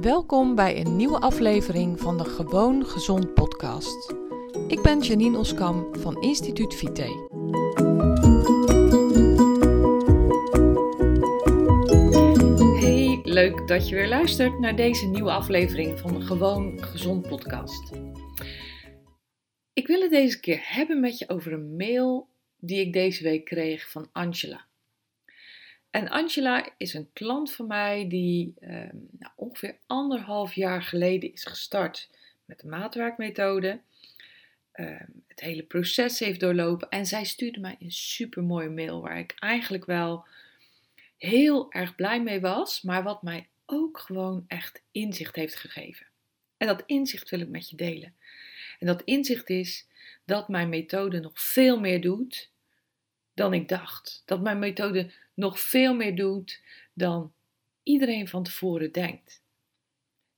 Welkom 0.00 0.54
bij 0.54 0.80
een 0.80 0.96
nieuwe 0.96 1.20
aflevering 1.20 2.00
van 2.00 2.18
de 2.18 2.24
Gewoon 2.24 2.86
Gezond 2.86 3.34
podcast. 3.34 4.14
Ik 4.68 4.82
ben 4.82 5.00
Janine 5.00 5.38
Oskam 5.38 5.96
van 5.98 6.22
Instituut 6.22 6.74
Vite. 6.74 7.02
Hey, 12.80 13.20
leuk 13.22 13.68
dat 13.68 13.88
je 13.88 13.94
weer 13.94 14.08
luistert 14.08 14.58
naar 14.58 14.76
deze 14.76 15.06
nieuwe 15.06 15.30
aflevering 15.30 15.98
van 15.98 16.14
de 16.14 16.20
Gewoon 16.20 16.82
Gezond 16.82 17.28
podcast. 17.28 17.92
Ik 19.72 19.86
wil 19.86 20.00
het 20.00 20.10
deze 20.10 20.40
keer 20.40 20.60
hebben 20.62 21.00
met 21.00 21.18
je 21.18 21.28
over 21.28 21.52
een 21.52 21.76
mail 21.76 22.28
die 22.58 22.80
ik 22.80 22.92
deze 22.92 23.22
week 23.22 23.44
kreeg 23.44 23.90
van 23.90 24.08
Angela. 24.12 24.66
En 25.90 26.08
Angela 26.08 26.68
is 26.76 26.94
een 26.94 27.10
klant 27.12 27.52
van 27.52 27.66
mij 27.66 28.08
die 28.08 28.54
eh, 28.60 28.68
nou, 29.18 29.32
ongeveer 29.36 29.76
anderhalf 29.86 30.54
jaar 30.54 30.82
geleden 30.82 31.32
is 31.32 31.44
gestart 31.44 32.10
met 32.44 32.60
de 32.60 32.68
maatwerkmethode. 32.68 33.80
Uh, 34.74 35.00
het 35.26 35.40
hele 35.40 35.62
proces 35.62 36.18
heeft 36.18 36.40
doorlopen 36.40 36.88
en 36.88 37.06
zij 37.06 37.24
stuurde 37.24 37.60
mij 37.60 37.76
een 37.78 37.92
super 37.92 38.42
mooie 38.42 38.68
mail 38.68 39.00
waar 39.00 39.18
ik 39.18 39.34
eigenlijk 39.38 39.84
wel 39.84 40.26
heel 41.16 41.72
erg 41.72 41.94
blij 41.94 42.22
mee 42.22 42.40
was, 42.40 42.82
maar 42.82 43.02
wat 43.02 43.22
mij 43.22 43.48
ook 43.66 43.98
gewoon 43.98 44.44
echt 44.46 44.82
inzicht 44.90 45.36
heeft 45.36 45.56
gegeven. 45.56 46.06
En 46.56 46.66
dat 46.66 46.82
inzicht 46.86 47.30
wil 47.30 47.40
ik 47.40 47.48
met 47.48 47.70
je 47.70 47.76
delen. 47.76 48.14
En 48.78 48.86
dat 48.86 49.02
inzicht 49.02 49.50
is 49.50 49.86
dat 50.24 50.48
mijn 50.48 50.68
methode 50.68 51.20
nog 51.20 51.40
veel 51.40 51.80
meer 51.80 52.00
doet 52.00 52.50
dan 53.36 53.52
ik 53.52 53.68
dacht. 53.68 54.22
Dat 54.24 54.40
mijn 54.40 54.58
methode 54.58 55.10
nog 55.34 55.60
veel 55.60 55.94
meer 55.94 56.16
doet 56.16 56.60
dan 56.92 57.32
iedereen 57.82 58.28
van 58.28 58.42
tevoren 58.42 58.92
denkt. 58.92 59.42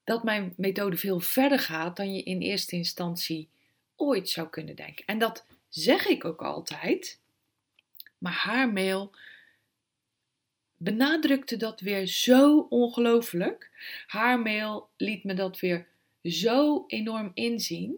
Dat 0.05 0.25
mijn 0.25 0.55
methode 0.57 0.97
veel 0.97 1.21
verder 1.21 1.59
gaat 1.59 1.97
dan 1.97 2.15
je 2.15 2.23
in 2.23 2.41
eerste 2.41 2.77
instantie 2.77 3.49
ooit 3.97 4.29
zou 4.29 4.49
kunnen 4.49 4.77
denken. 4.77 5.05
En 5.07 5.19
dat 5.19 5.47
zeg 5.69 6.07
ik 6.07 6.25
ook 6.25 6.43
altijd. 6.43 7.21
Maar 8.19 8.33
haar 8.33 8.73
mail 8.73 9.15
benadrukte 10.77 11.57
dat 11.57 11.81
weer 11.81 12.07
zo 12.07 12.67
ongelooflijk. 12.69 13.71
Haar 14.07 14.41
mail 14.41 14.89
liet 14.97 15.25
me 15.25 15.35
dat 15.35 15.61
weer 15.61 15.87
zo 16.23 16.85
enorm 16.87 17.31
inzien 17.35 17.97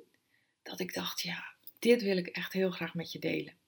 dat 0.62 0.80
ik 0.80 0.94
dacht: 0.94 1.20
ja, 1.20 1.44
dit 1.78 2.02
wil 2.02 2.16
ik 2.16 2.26
echt 2.26 2.52
heel 2.52 2.70
graag 2.70 2.94
met 2.94 3.12
je 3.12 3.18
delen. 3.18 3.58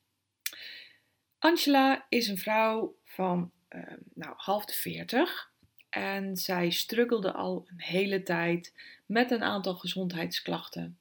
Angela 1.43 2.07
is 2.09 2.29
een 2.29 2.39
vrouw 2.39 2.95
van 3.05 3.51
uh, 3.71 3.83
nou, 4.15 4.35
half 4.37 4.65
de 4.65 4.73
veertig. 4.73 5.51
En 5.91 6.37
zij 6.37 6.71
struggelde 6.71 7.33
al 7.33 7.67
een 7.69 7.81
hele 7.81 8.23
tijd 8.23 8.75
met 9.07 9.31
een 9.31 9.43
aantal 9.43 9.75
gezondheidsklachten. 9.75 10.99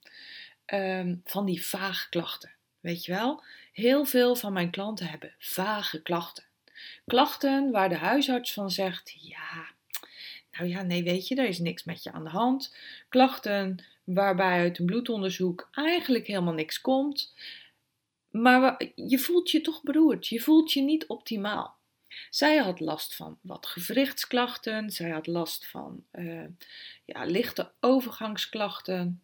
Um, 0.66 1.20
van 1.24 1.46
die 1.46 1.66
vage 1.66 2.08
klachten. 2.08 2.50
Weet 2.80 3.04
je 3.04 3.12
wel? 3.12 3.42
Heel 3.72 4.04
veel 4.04 4.36
van 4.36 4.52
mijn 4.52 4.70
klanten 4.70 5.06
hebben 5.06 5.34
vage 5.38 6.02
klachten. 6.02 6.44
Klachten 7.06 7.70
waar 7.70 7.88
de 7.88 7.96
huisarts 7.96 8.52
van 8.52 8.70
zegt: 8.70 9.14
ja, 9.20 9.66
nou 10.52 10.68
ja, 10.68 10.82
nee, 10.82 11.02
weet 11.02 11.28
je, 11.28 11.34
er 11.34 11.48
is 11.48 11.58
niks 11.58 11.84
met 11.84 12.02
je 12.02 12.12
aan 12.12 12.24
de 12.24 12.30
hand. 12.30 12.76
Klachten 13.08 13.84
waarbij 14.04 14.58
uit 14.58 14.78
een 14.78 14.86
bloedonderzoek 14.86 15.68
eigenlijk 15.72 16.26
helemaal 16.26 16.54
niks 16.54 16.80
komt. 16.80 17.34
Maar 18.32 18.82
je 18.94 19.18
voelt 19.18 19.50
je 19.50 19.60
toch 19.60 19.82
beroerd. 19.82 20.26
Je 20.26 20.40
voelt 20.40 20.72
je 20.72 20.80
niet 20.80 21.06
optimaal. 21.06 21.76
Zij 22.30 22.56
had 22.56 22.80
last 22.80 23.14
van 23.16 23.38
wat 23.40 23.66
gewrichtsklachten. 23.66 24.90
Zij 24.90 25.10
had 25.10 25.26
last 25.26 25.66
van 25.66 26.04
uh, 26.12 26.44
ja, 27.04 27.24
lichte 27.24 27.72
overgangsklachten. 27.80 29.22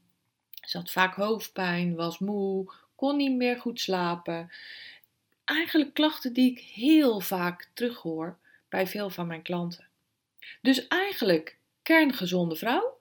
Ze 0.60 0.76
had 0.76 0.90
vaak 0.90 1.14
hoofdpijn, 1.14 1.94
was 1.94 2.18
moe, 2.18 2.72
kon 2.94 3.16
niet 3.16 3.36
meer 3.36 3.56
goed 3.56 3.80
slapen. 3.80 4.50
Eigenlijk 5.44 5.94
klachten 5.94 6.32
die 6.32 6.50
ik 6.50 6.58
heel 6.58 7.20
vaak 7.20 7.70
terughoor 7.74 8.38
bij 8.68 8.86
veel 8.86 9.10
van 9.10 9.26
mijn 9.26 9.42
klanten. 9.42 9.86
Dus 10.62 10.86
eigenlijk 10.86 11.58
kerngezonde 11.82 12.56
vrouw 12.56 12.98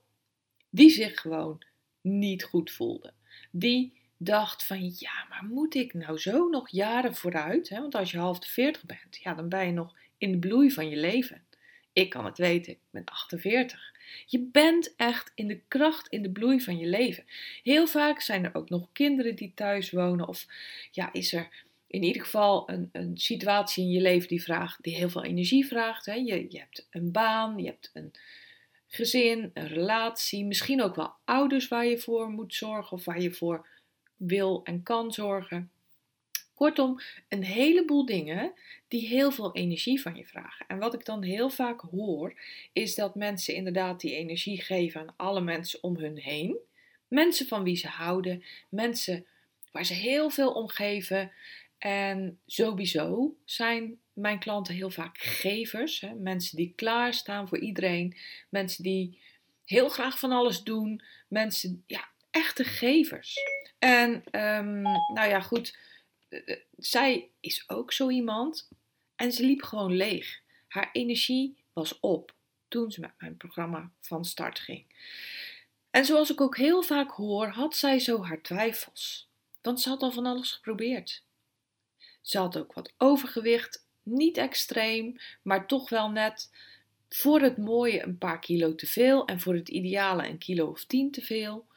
die 0.69 0.89
zich 0.89 1.19
gewoon 1.19 1.63
niet 2.01 2.43
goed 2.43 2.71
voelde. 2.71 3.13
Die 3.51 3.96
dacht 4.17 4.65
van 4.65 4.83
ja, 4.83 5.25
maar 5.29 5.45
moet 5.49 5.75
ik 5.75 5.93
nou 5.93 6.17
zo 6.17 6.49
nog 6.49 6.69
jaren 6.69 7.15
vooruit? 7.15 7.69
Hè? 7.69 7.79
Want 7.79 7.95
als 7.95 8.11
je 8.11 8.17
half 8.17 8.39
de 8.39 8.47
40 8.47 8.85
bent, 8.85 9.17
ja, 9.23 9.33
dan 9.33 9.49
ben 9.49 9.65
je 9.65 9.71
nog 9.71 9.95
in 10.17 10.31
de 10.31 10.37
bloei 10.37 10.71
van 10.71 10.89
je 10.89 10.95
leven. 10.95 11.43
Ik 11.93 12.09
kan 12.09 12.25
het 12.25 12.37
weten, 12.37 12.73
ik 12.73 12.79
ben 12.89 13.05
48. 13.05 13.95
Je 14.25 14.39
bent 14.51 14.95
echt 14.95 15.31
in 15.35 15.47
de 15.47 15.61
kracht, 15.67 16.07
in 16.07 16.21
de 16.21 16.31
bloei 16.31 16.61
van 16.61 16.77
je 16.77 16.87
leven. 16.87 17.23
Heel 17.63 17.87
vaak 17.87 18.21
zijn 18.21 18.43
er 18.43 18.55
ook 18.55 18.69
nog 18.69 18.89
kinderen 18.91 19.35
die 19.35 19.51
thuis 19.55 19.91
wonen. 19.91 20.27
Of 20.27 20.45
ja, 20.91 21.13
is 21.13 21.33
er 21.33 21.65
in 21.87 22.03
ieder 22.03 22.21
geval 22.21 22.69
een, 22.69 22.89
een 22.91 23.17
situatie 23.17 23.83
in 23.83 23.91
je 23.91 24.01
leven 24.01 24.27
die, 24.27 24.43
vraagt, 24.43 24.83
die 24.83 24.95
heel 24.95 25.09
veel 25.09 25.23
energie 25.23 25.67
vraagt. 25.67 26.05
Hè? 26.05 26.13
Je, 26.13 26.45
je 26.49 26.59
hebt 26.59 26.87
een 26.89 27.11
baan, 27.11 27.57
je 27.57 27.65
hebt 27.65 27.91
een 27.93 28.11
gezin, 28.87 29.51
een 29.53 29.67
relatie. 29.67 30.45
Misschien 30.45 30.81
ook 30.81 30.95
wel 30.95 31.13
ouders 31.25 31.67
waar 31.67 31.85
je 31.85 31.99
voor 31.99 32.29
moet 32.29 32.53
zorgen 32.53 32.97
of 32.97 33.05
waar 33.05 33.21
je 33.21 33.33
voor 33.33 33.67
wil 34.17 34.61
en 34.63 34.83
kan 34.83 35.13
zorgen. 35.13 35.71
Kortom, 36.53 36.99
een 37.27 37.43
heleboel 37.43 38.05
dingen 38.05 38.53
die 38.87 39.07
heel 39.07 39.31
veel 39.31 39.55
energie 39.55 40.01
van 40.01 40.15
je 40.15 40.25
vragen. 40.25 40.65
En 40.67 40.77
wat 40.77 40.93
ik 40.93 41.05
dan 41.05 41.23
heel 41.23 41.49
vaak 41.49 41.81
hoor, 41.81 42.39
is 42.73 42.95
dat 42.95 43.15
mensen 43.15 43.53
inderdaad 43.53 43.99
die 43.99 44.15
energie 44.15 44.61
geven 44.61 45.01
aan 45.01 45.13
alle 45.17 45.41
mensen 45.41 45.83
om 45.83 45.97
hun 45.97 46.17
heen. 46.17 46.57
Mensen 47.07 47.47
van 47.47 47.63
wie 47.63 47.75
ze 47.75 47.87
houden, 47.87 48.43
mensen 48.69 49.25
waar 49.71 49.85
ze 49.85 49.93
heel 49.93 50.29
veel 50.29 50.51
om 50.51 50.67
geven. 50.67 51.31
En 51.77 52.39
sowieso 52.45 53.35
zijn 53.45 53.99
mijn 54.13 54.39
klanten 54.39 54.73
heel 54.73 54.89
vaak 54.89 55.17
gevers. 55.17 55.99
Hè? 55.99 56.13
Mensen 56.13 56.57
die 56.57 56.73
klaarstaan 56.75 57.47
voor 57.47 57.59
iedereen. 57.59 58.17
Mensen 58.49 58.83
die 58.83 59.19
heel 59.65 59.89
graag 59.89 60.19
van 60.19 60.31
alles 60.31 60.63
doen. 60.63 61.01
Mensen, 61.27 61.83
ja, 61.87 62.07
echte 62.31 62.63
gevers. 62.63 63.35
En 63.79 64.11
um, 64.31 64.81
nou 65.13 65.29
ja, 65.29 65.39
goed. 65.39 65.77
Eh, 66.29 66.49
eh, 66.49 66.59
zij 66.77 67.29
is 67.39 67.69
ook 67.69 67.93
zo 67.93 68.09
iemand. 68.09 68.69
En 69.15 69.31
ze 69.31 69.45
liep 69.45 69.61
gewoon 69.61 69.95
leeg. 69.95 70.41
Haar 70.67 70.89
energie 70.91 71.57
was 71.73 71.99
op 71.99 72.35
toen 72.67 72.91
ze 72.91 72.99
met 72.99 73.13
mijn 73.17 73.37
programma 73.37 73.91
van 74.01 74.25
start 74.25 74.59
ging. 74.59 74.85
En 75.89 76.05
zoals 76.05 76.31
ik 76.31 76.41
ook 76.41 76.57
heel 76.57 76.81
vaak 76.81 77.11
hoor, 77.11 77.47
had 77.47 77.75
zij 77.75 77.99
zo 77.99 78.23
haar 78.23 78.41
twijfels. 78.41 79.29
Want 79.61 79.81
ze 79.81 79.89
had 79.89 80.01
al 80.01 80.11
van 80.11 80.25
alles 80.25 80.51
geprobeerd. 80.51 81.23
Ze 82.21 82.37
had 82.37 82.57
ook 82.57 82.73
wat 82.73 82.93
overgewicht, 82.97 83.87
niet 84.03 84.37
extreem, 84.37 85.15
maar 85.41 85.67
toch 85.67 85.89
wel 85.89 86.09
net 86.09 86.51
voor 87.09 87.41
het 87.41 87.57
mooie 87.57 88.03
een 88.03 88.17
paar 88.17 88.39
kilo 88.39 88.75
te 88.75 88.87
veel 88.87 89.25
en 89.25 89.39
voor 89.39 89.53
het 89.53 89.69
ideale 89.69 90.27
een 90.27 90.37
kilo 90.37 90.67
of 90.67 90.85
tien 90.85 91.11
te 91.11 91.21
veel. 91.21 91.67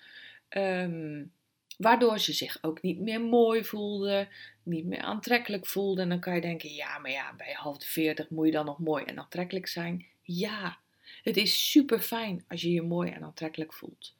Um, 0.48 1.32
waardoor 1.80 2.18
ze 2.18 2.32
zich 2.32 2.58
ook 2.60 2.82
niet 2.82 3.00
meer 3.00 3.20
mooi 3.20 3.64
voelde, 3.64 4.28
niet 4.62 4.84
meer 4.84 5.00
aantrekkelijk 5.00 5.66
voelde. 5.66 6.02
En 6.02 6.08
dan 6.08 6.20
kan 6.20 6.34
je 6.34 6.40
denken, 6.40 6.74
ja, 6.74 6.98
maar 6.98 7.10
ja, 7.10 7.34
bij 7.36 7.52
half 7.52 7.78
de 7.78 7.86
40 7.86 8.30
moet 8.30 8.46
je 8.46 8.52
dan 8.52 8.64
nog 8.64 8.78
mooi 8.78 9.04
en 9.04 9.18
aantrekkelijk 9.18 9.66
zijn. 9.66 10.06
Ja, 10.22 10.78
het 11.22 11.36
is 11.36 11.70
super 11.70 12.00
fijn 12.00 12.44
als 12.48 12.62
je 12.62 12.72
je 12.72 12.82
mooi 12.82 13.10
en 13.10 13.22
aantrekkelijk 13.22 13.72
voelt. 13.72 14.14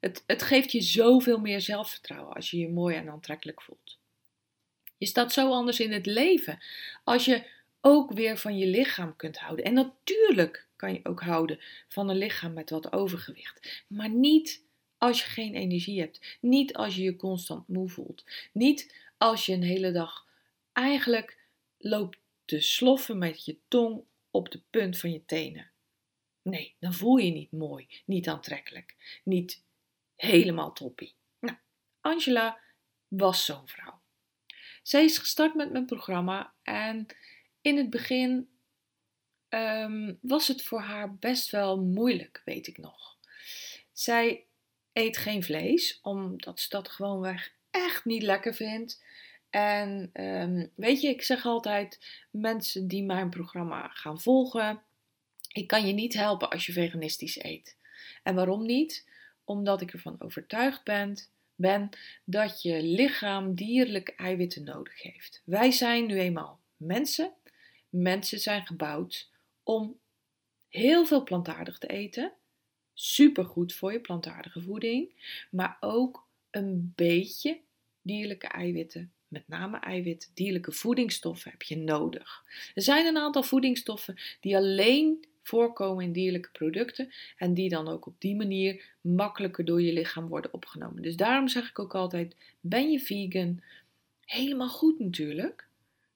Het, 0.00 0.24
het 0.26 0.42
geeft 0.42 0.72
je 0.72 0.80
zoveel 0.80 1.38
meer 1.38 1.60
zelfvertrouwen 1.60 2.34
als 2.34 2.50
je 2.50 2.58
je 2.58 2.68
mooi 2.68 2.96
en 2.96 3.08
aantrekkelijk 3.08 3.62
voelt. 3.62 3.98
Je 4.98 5.06
staat 5.06 5.32
zo 5.32 5.50
anders 5.52 5.80
in 5.80 5.92
het 5.92 6.06
leven 6.06 6.58
als 7.04 7.24
je 7.24 7.46
ook 7.80 8.12
weer 8.12 8.38
van 8.38 8.58
je 8.58 8.66
lichaam 8.66 9.16
kunt 9.16 9.38
houden. 9.38 9.64
En 9.64 9.74
natuurlijk 9.74 10.66
kan 10.76 10.92
je 10.92 11.00
ook 11.02 11.20
houden 11.20 11.60
van 11.88 12.08
een 12.08 12.16
lichaam 12.16 12.52
met 12.52 12.70
wat 12.70 12.92
overgewicht, 12.92 13.84
maar 13.86 14.10
niet 14.10 14.62
als 15.02 15.22
je 15.22 15.30
geen 15.30 15.54
energie 15.54 16.00
hebt. 16.00 16.38
Niet 16.40 16.74
als 16.74 16.96
je 16.96 17.02
je 17.02 17.16
constant 17.16 17.68
moe 17.68 17.88
voelt. 17.88 18.24
Niet 18.52 18.94
als 19.18 19.46
je 19.46 19.52
een 19.52 19.62
hele 19.62 19.92
dag 19.92 20.26
eigenlijk 20.72 21.38
loopt 21.78 22.18
te 22.44 22.60
sloffen 22.60 23.18
met 23.18 23.44
je 23.44 23.58
tong 23.68 24.04
op 24.30 24.50
de 24.50 24.60
punt 24.70 24.98
van 24.98 25.12
je 25.12 25.24
tenen. 25.24 25.70
Nee, 26.42 26.74
dan 26.78 26.92
voel 26.92 27.16
je 27.16 27.24
je 27.24 27.32
niet 27.32 27.52
mooi, 27.52 27.88
niet 28.04 28.28
aantrekkelijk, 28.28 29.20
niet 29.24 29.62
helemaal 30.16 30.72
toppie. 30.72 31.14
Nou, 31.38 31.56
Angela 32.00 32.60
was 33.08 33.44
zo'n 33.44 33.68
vrouw. 33.68 34.00
Zij 34.82 35.04
is 35.04 35.18
gestart 35.18 35.54
met 35.54 35.72
mijn 35.72 35.86
programma 35.86 36.54
en 36.62 37.06
in 37.60 37.76
het 37.76 37.90
begin 37.90 38.48
um, 39.48 40.18
was 40.20 40.48
het 40.48 40.62
voor 40.62 40.80
haar 40.80 41.14
best 41.14 41.50
wel 41.50 41.82
moeilijk, 41.82 42.42
weet 42.44 42.66
ik 42.66 42.78
nog. 42.78 43.18
Zij 43.92 44.46
eet 44.92 45.16
geen 45.16 45.42
vlees, 45.42 45.98
omdat 46.02 46.60
ze 46.60 46.68
dat 46.68 46.88
gewoonweg 46.88 47.52
echt 47.70 48.04
niet 48.04 48.22
lekker 48.22 48.54
vindt. 48.54 49.02
En 49.50 50.10
um, 50.12 50.70
weet 50.74 51.00
je, 51.00 51.08
ik 51.08 51.22
zeg 51.22 51.44
altijd: 51.44 51.98
mensen 52.30 52.88
die 52.88 53.04
mijn 53.04 53.30
programma 53.30 53.88
gaan 53.88 54.20
volgen, 54.20 54.82
ik 55.52 55.66
kan 55.66 55.86
je 55.86 55.92
niet 55.92 56.14
helpen 56.14 56.50
als 56.50 56.66
je 56.66 56.72
veganistisch 56.72 57.42
eet. 57.42 57.76
En 58.22 58.34
waarom 58.34 58.66
niet? 58.66 59.08
Omdat 59.44 59.80
ik 59.80 59.92
ervan 59.92 60.20
overtuigd 60.20 60.84
ben, 60.84 61.18
ben 61.54 61.88
dat 62.24 62.62
je 62.62 62.82
lichaam 62.82 63.54
dierlijke 63.54 64.14
eiwitten 64.14 64.64
nodig 64.64 65.02
heeft. 65.02 65.42
Wij 65.44 65.70
zijn 65.70 66.06
nu 66.06 66.18
eenmaal 66.18 66.60
mensen. 66.76 67.32
Mensen 67.88 68.38
zijn 68.38 68.66
gebouwd 68.66 69.30
om 69.62 69.98
heel 70.68 71.06
veel 71.06 71.22
plantaardig 71.22 71.78
te 71.78 71.86
eten. 71.86 72.32
Supergoed 72.94 73.74
voor 73.74 73.92
je 73.92 74.00
plantaardige 74.00 74.60
voeding. 74.60 75.10
Maar 75.50 75.76
ook 75.80 76.28
een 76.50 76.92
beetje 76.96 77.60
dierlijke 78.02 78.46
eiwitten 78.46 79.12
met 79.28 79.48
name 79.48 79.78
eiwit, 79.78 80.30
dierlijke 80.34 80.72
voedingsstoffen 80.72 81.50
heb 81.50 81.62
je 81.62 81.76
nodig. 81.76 82.44
Er 82.74 82.82
zijn 82.82 83.06
een 83.06 83.16
aantal 83.16 83.42
voedingsstoffen 83.42 84.18
die 84.40 84.56
alleen 84.56 85.24
voorkomen 85.42 86.04
in 86.04 86.12
dierlijke 86.12 86.50
producten 86.50 87.12
en 87.36 87.54
die 87.54 87.68
dan 87.68 87.88
ook 87.88 88.06
op 88.06 88.14
die 88.18 88.36
manier 88.36 88.84
makkelijker 89.00 89.64
door 89.64 89.82
je 89.82 89.92
lichaam 89.92 90.28
worden 90.28 90.54
opgenomen. 90.54 91.02
Dus 91.02 91.16
daarom 91.16 91.48
zeg 91.48 91.68
ik 91.68 91.78
ook 91.78 91.94
altijd: 91.94 92.36
ben 92.60 92.90
je 92.90 93.00
vegan? 93.00 93.62
Helemaal 94.24 94.68
goed 94.68 94.98
natuurlijk. 94.98 95.68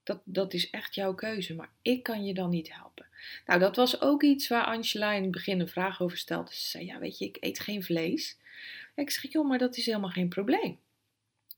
Dat, 0.07 0.21
dat 0.25 0.55
is 0.55 0.71
echt 0.71 0.95
jouw 0.95 1.15
keuze, 1.15 1.55
maar 1.55 1.71
ik 1.83 2.03
kan 2.03 2.25
je 2.25 2.35
dan 2.35 2.51
niet 2.51 2.75
helpen. 2.75 3.07
Nou, 3.47 3.61
dat 3.61 3.77
was 3.77 4.01
ook 4.01 4.23
iets 4.23 4.49
waar 4.49 4.65
Angela 4.65 5.13
in 5.13 5.23
het 5.23 5.31
begin 5.31 5.61
een 5.61 5.69
vraag 5.69 6.03
over 6.03 6.19
stelde. 6.19 6.55
Ze 6.55 6.69
zei: 6.69 6.85
Ja, 6.85 6.99
weet 6.99 7.19
je, 7.19 7.25
ik 7.25 7.37
eet 7.41 7.61
geen 7.61 7.83
vlees. 7.83 8.39
Ik 8.95 9.11
zeg: 9.11 9.33
Joh, 9.33 9.49
maar 9.49 9.59
dat 9.59 9.77
is 9.77 9.87
helemaal 9.87 10.11
geen 10.11 10.29
probleem. 10.29 10.79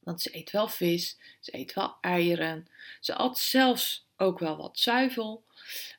Want 0.00 0.20
ze 0.20 0.36
eet 0.36 0.50
wel 0.50 0.68
vis, 0.68 1.18
ze 1.40 1.56
eet 1.56 1.74
wel 1.74 1.96
eieren. 2.00 2.66
Ze 3.00 3.14
at 3.14 3.38
zelfs 3.38 4.06
ook 4.16 4.38
wel 4.38 4.56
wat 4.56 4.78
zuivel. 4.78 5.44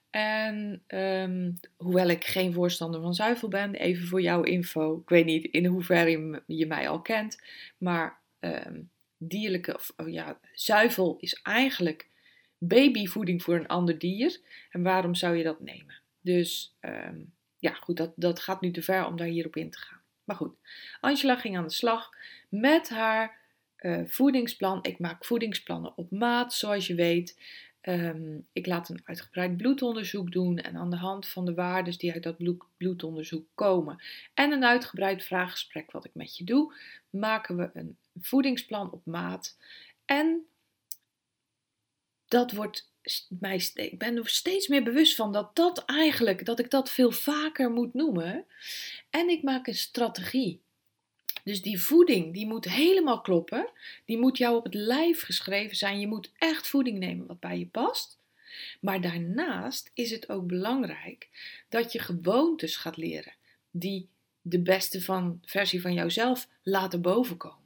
En 0.09 0.83
um, 0.87 1.59
hoewel 1.77 2.07
ik 2.07 2.25
geen 2.25 2.53
voorstander 2.53 3.01
van 3.01 3.13
zuivel 3.13 3.47
ben, 3.47 3.75
even 3.75 4.07
voor 4.07 4.21
jouw 4.21 4.43
info. 4.43 4.97
Ik 4.97 5.09
weet 5.09 5.25
niet 5.25 5.45
in 5.45 5.65
hoeverre 5.65 6.41
je, 6.45 6.65
mij 6.65 6.89
al 6.89 7.01
kent, 7.01 7.41
maar 7.77 8.19
um, 8.39 8.89
dierlijke, 9.17 9.75
of 9.75 9.93
oh 9.97 10.09
ja, 10.09 10.39
zuivel 10.53 11.17
is 11.19 11.41
eigenlijk 11.41 12.08
babyvoeding 12.59 13.43
voor 13.43 13.55
een 13.55 13.67
ander 13.67 13.99
dier. 13.99 14.39
En 14.69 14.83
waarom 14.83 15.15
zou 15.15 15.35
je 15.35 15.43
dat 15.43 15.59
nemen? 15.59 15.95
Dus 16.21 16.75
um, 16.81 17.33
ja, 17.57 17.73
goed, 17.73 17.97
dat, 17.97 18.11
dat 18.15 18.39
gaat 18.39 18.61
nu 18.61 18.71
te 18.71 18.81
ver 18.81 19.05
om 19.05 19.17
daar 19.17 19.27
hierop 19.27 19.55
in 19.55 19.69
te 19.69 19.79
gaan. 19.79 20.01
Maar 20.23 20.35
goed, 20.35 20.55
Angela 20.99 21.35
ging 21.35 21.57
aan 21.57 21.67
de 21.67 21.73
slag 21.73 22.09
met 22.49 22.89
haar 22.89 23.37
uh, 23.79 24.01
voedingsplan. 24.05 24.79
Ik 24.83 24.99
maak 24.99 25.25
voedingsplannen 25.25 25.97
op 25.97 26.11
maat, 26.11 26.53
zoals 26.53 26.87
je 26.87 26.95
weet. 26.95 27.41
Um, 27.81 28.47
ik 28.53 28.65
laat 28.65 28.89
een 28.89 29.01
uitgebreid 29.03 29.57
bloedonderzoek 29.57 30.31
doen 30.31 30.57
en 30.57 30.75
aan 30.75 30.89
de 30.89 30.97
hand 30.97 31.27
van 31.27 31.45
de 31.45 31.53
waarden 31.53 31.97
die 31.97 32.13
uit 32.13 32.23
dat 32.23 32.63
bloedonderzoek 32.77 33.47
komen 33.55 34.03
en 34.33 34.51
een 34.51 34.65
uitgebreid 34.65 35.23
vraaggesprek 35.23 35.91
wat 35.91 36.05
ik 36.05 36.11
met 36.13 36.37
je 36.37 36.43
doe, 36.43 36.73
maken 37.09 37.57
we 37.57 37.69
een 37.73 37.97
voedingsplan 38.19 38.91
op 38.91 39.05
maat. 39.05 39.57
En 40.05 40.45
dat 42.29 42.51
wordt 42.51 42.89
mij, 43.27 43.69
ik 43.73 43.97
ben 43.97 44.17
er 44.17 44.29
steeds 44.29 44.67
meer 44.67 44.83
bewust 44.83 45.15
van 45.15 45.31
dat 45.31 45.55
dat 45.55 45.85
eigenlijk, 45.85 46.45
dat 46.45 46.59
ik 46.59 46.69
dat 46.69 46.91
veel 46.91 47.11
vaker 47.11 47.71
moet 47.71 47.93
noemen. 47.93 48.45
En 49.09 49.29
ik 49.29 49.43
maak 49.43 49.67
een 49.67 49.75
strategie. 49.75 50.61
Dus 51.43 51.61
die 51.61 51.81
voeding, 51.81 52.33
die 52.33 52.47
moet 52.47 52.65
helemaal 52.65 53.21
kloppen. 53.21 53.69
Die 54.05 54.17
moet 54.17 54.37
jou 54.37 54.57
op 54.57 54.63
het 54.63 54.73
lijf 54.73 55.21
geschreven 55.21 55.75
zijn. 55.75 55.99
Je 55.99 56.07
moet 56.07 56.31
echt 56.37 56.67
voeding 56.67 56.99
nemen 56.99 57.27
wat 57.27 57.39
bij 57.39 57.59
je 57.59 57.67
past. 57.67 58.17
Maar 58.81 59.01
daarnaast 59.01 59.91
is 59.93 60.11
het 60.11 60.29
ook 60.29 60.47
belangrijk 60.47 61.27
dat 61.69 61.91
je 61.91 61.99
gewoontes 61.99 62.75
gaat 62.75 62.97
leren 62.97 63.33
die 63.71 64.07
de 64.41 64.59
beste 64.59 65.01
van, 65.01 65.41
versie 65.45 65.81
van 65.81 65.93
jouzelf 65.93 66.47
laten 66.63 67.01
bovenkomen. 67.01 67.57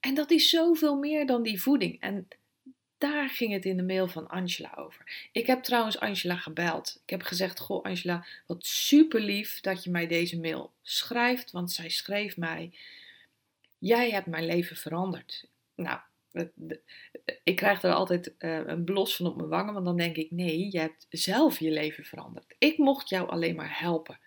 En 0.00 0.14
dat 0.14 0.30
is 0.30 0.48
zoveel 0.48 0.96
meer 0.96 1.26
dan 1.26 1.42
die 1.42 1.62
voeding. 1.62 2.00
En 2.00 2.28
daar 2.98 3.28
ging 3.28 3.52
het 3.52 3.64
in 3.64 3.76
de 3.76 3.82
mail 3.82 4.08
van 4.08 4.28
Angela 4.28 4.74
over. 4.76 5.28
Ik 5.32 5.46
heb 5.46 5.62
trouwens 5.62 6.00
Angela 6.00 6.36
gebeld. 6.36 7.00
Ik 7.04 7.10
heb 7.10 7.22
gezegd: 7.22 7.60
Goh, 7.60 7.84
Angela, 7.84 8.26
wat 8.46 8.66
super 8.66 9.20
lief 9.20 9.60
dat 9.60 9.84
je 9.84 9.90
mij 9.90 10.06
deze 10.06 10.40
mail 10.40 10.72
schrijft. 10.82 11.50
Want 11.50 11.72
zij 11.72 11.88
schreef 11.88 12.36
mij: 12.36 12.72
Jij 13.78 14.10
hebt 14.10 14.26
mijn 14.26 14.46
leven 14.46 14.76
veranderd. 14.76 15.48
Nou, 15.74 15.98
ik 17.42 17.56
krijg 17.56 17.82
er 17.82 17.92
altijd 17.92 18.36
eh, 18.38 18.66
een 18.66 18.84
blos 18.84 19.16
van 19.16 19.26
op 19.26 19.36
mijn 19.36 19.48
wangen, 19.48 19.72
want 19.72 19.84
dan 19.84 19.96
denk 19.96 20.16
ik: 20.16 20.30
nee, 20.30 20.68
je 20.70 20.78
hebt 20.78 21.06
zelf 21.10 21.58
je 21.58 21.70
leven 21.70 22.04
veranderd. 22.04 22.54
Ik 22.58 22.78
mocht 22.78 23.08
jou 23.08 23.28
alleen 23.28 23.56
maar 23.56 23.78
helpen. 23.80 24.18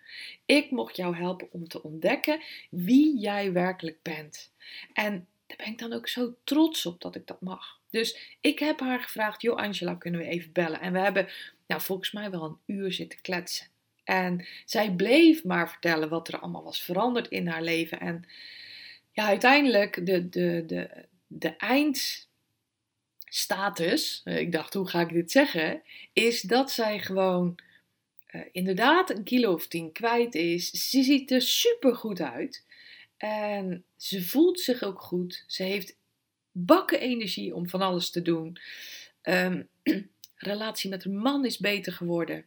Ik 0.46 0.70
mocht 0.70 0.96
jou 0.96 1.16
helpen 1.16 1.48
om 1.52 1.68
te 1.68 1.82
ontdekken 1.82 2.40
wie 2.70 3.18
jij 3.18 3.52
werkelijk 3.52 4.02
bent. 4.02 4.52
En 4.92 5.26
daar 5.46 5.56
ben 5.56 5.66
ik 5.66 5.78
dan 5.78 5.92
ook 5.92 6.08
zo 6.08 6.34
trots 6.44 6.86
op 6.86 7.00
dat 7.00 7.14
ik 7.14 7.26
dat 7.26 7.40
mag. 7.40 7.80
Dus 7.92 8.36
ik 8.40 8.58
heb 8.58 8.80
haar 8.80 9.00
gevraagd: 9.00 9.42
Joh, 9.42 9.56
Angela, 9.56 9.94
kunnen 9.94 10.20
we 10.20 10.26
even 10.26 10.52
bellen? 10.52 10.80
En 10.80 10.92
we 10.92 10.98
hebben, 10.98 11.28
nou, 11.66 11.80
volgens 11.80 12.12
mij 12.12 12.30
wel 12.30 12.44
een 12.44 12.76
uur 12.76 12.92
zitten 12.92 13.20
kletsen. 13.20 13.66
En 14.04 14.46
zij 14.64 14.92
bleef 14.92 15.44
maar 15.44 15.70
vertellen 15.70 16.08
wat 16.08 16.28
er 16.28 16.38
allemaal 16.38 16.64
was 16.64 16.82
veranderd 16.82 17.28
in 17.28 17.46
haar 17.46 17.62
leven. 17.62 18.00
En 18.00 18.24
ja, 19.10 19.26
uiteindelijk 19.26 20.06
de, 20.06 20.28
de, 20.28 20.64
de, 20.66 21.06
de 21.26 21.56
eindstatus, 21.56 24.20
eh, 24.24 24.38
ik 24.38 24.52
dacht, 24.52 24.74
hoe 24.74 24.88
ga 24.88 25.00
ik 25.00 25.12
dit 25.12 25.30
zeggen? 25.30 25.82
Is 26.12 26.40
dat 26.40 26.70
zij 26.70 26.98
gewoon 26.98 27.58
uh, 28.30 28.42
inderdaad 28.52 29.10
een 29.10 29.24
kilo 29.24 29.52
of 29.52 29.66
tien 29.66 29.92
kwijt 29.92 30.34
is. 30.34 30.70
Ze 30.70 31.02
ziet 31.02 31.30
er 31.30 31.42
super 31.42 31.94
goed 31.94 32.20
uit. 32.20 32.64
En 33.16 33.84
ze 33.96 34.22
voelt 34.22 34.60
zich 34.60 34.82
ook 34.82 35.00
goed. 35.00 35.44
Ze 35.46 35.62
heeft 35.62 35.96
bakken 36.52 37.00
energie 37.00 37.54
om 37.54 37.68
van 37.68 37.80
alles 37.80 38.10
te 38.10 38.22
doen. 38.22 38.58
Um, 39.22 39.68
relatie 40.36 40.90
met 40.90 41.04
een 41.04 41.16
man 41.16 41.44
is 41.44 41.58
beter 41.58 41.92
geworden. 41.92 42.44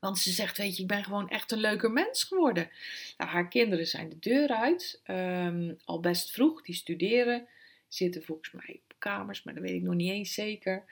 Want 0.00 0.18
ze 0.18 0.30
zegt, 0.30 0.58
weet 0.58 0.76
je, 0.76 0.82
ik 0.82 0.88
ben 0.88 1.04
gewoon 1.04 1.28
echt 1.28 1.52
een 1.52 1.58
leuker 1.58 1.90
mens 1.90 2.24
geworden. 2.24 2.70
Nou, 3.16 3.30
haar 3.30 3.48
kinderen 3.48 3.86
zijn 3.86 4.08
de 4.08 4.18
deur 4.18 4.48
uit, 4.48 5.00
um, 5.06 5.78
al 5.84 6.00
best 6.00 6.30
vroeg, 6.30 6.62
die 6.62 6.74
studeren, 6.74 7.46
zitten 7.88 8.22
volgens 8.22 8.50
mij 8.50 8.80
op 8.84 8.94
kamers, 8.98 9.42
maar 9.42 9.54
dat 9.54 9.62
weet 9.62 9.74
ik 9.74 9.82
nog 9.82 9.94
niet 9.94 10.10
eens 10.10 10.34
zeker. 10.34 10.84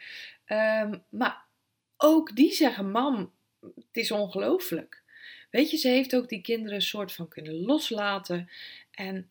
Um, 0.47 1.05
maar 1.09 1.45
ook 1.97 2.37
die 2.37 2.53
zeggen, 2.53 2.91
mam, 2.91 3.33
het 3.61 3.85
is 3.93 4.11
ongelooflijk. 4.11 5.03
Weet 5.51 5.71
je, 5.71 5.77
ze 5.77 5.89
heeft 5.89 6.17
ook 6.17 6.29
die 6.29 6.41
kinderen 6.41 6.75
een 6.75 6.83
soort 6.83 7.13
van 7.13 7.29
kunnen 7.29 7.55
loslaten. 7.55 8.51
En 8.91 9.31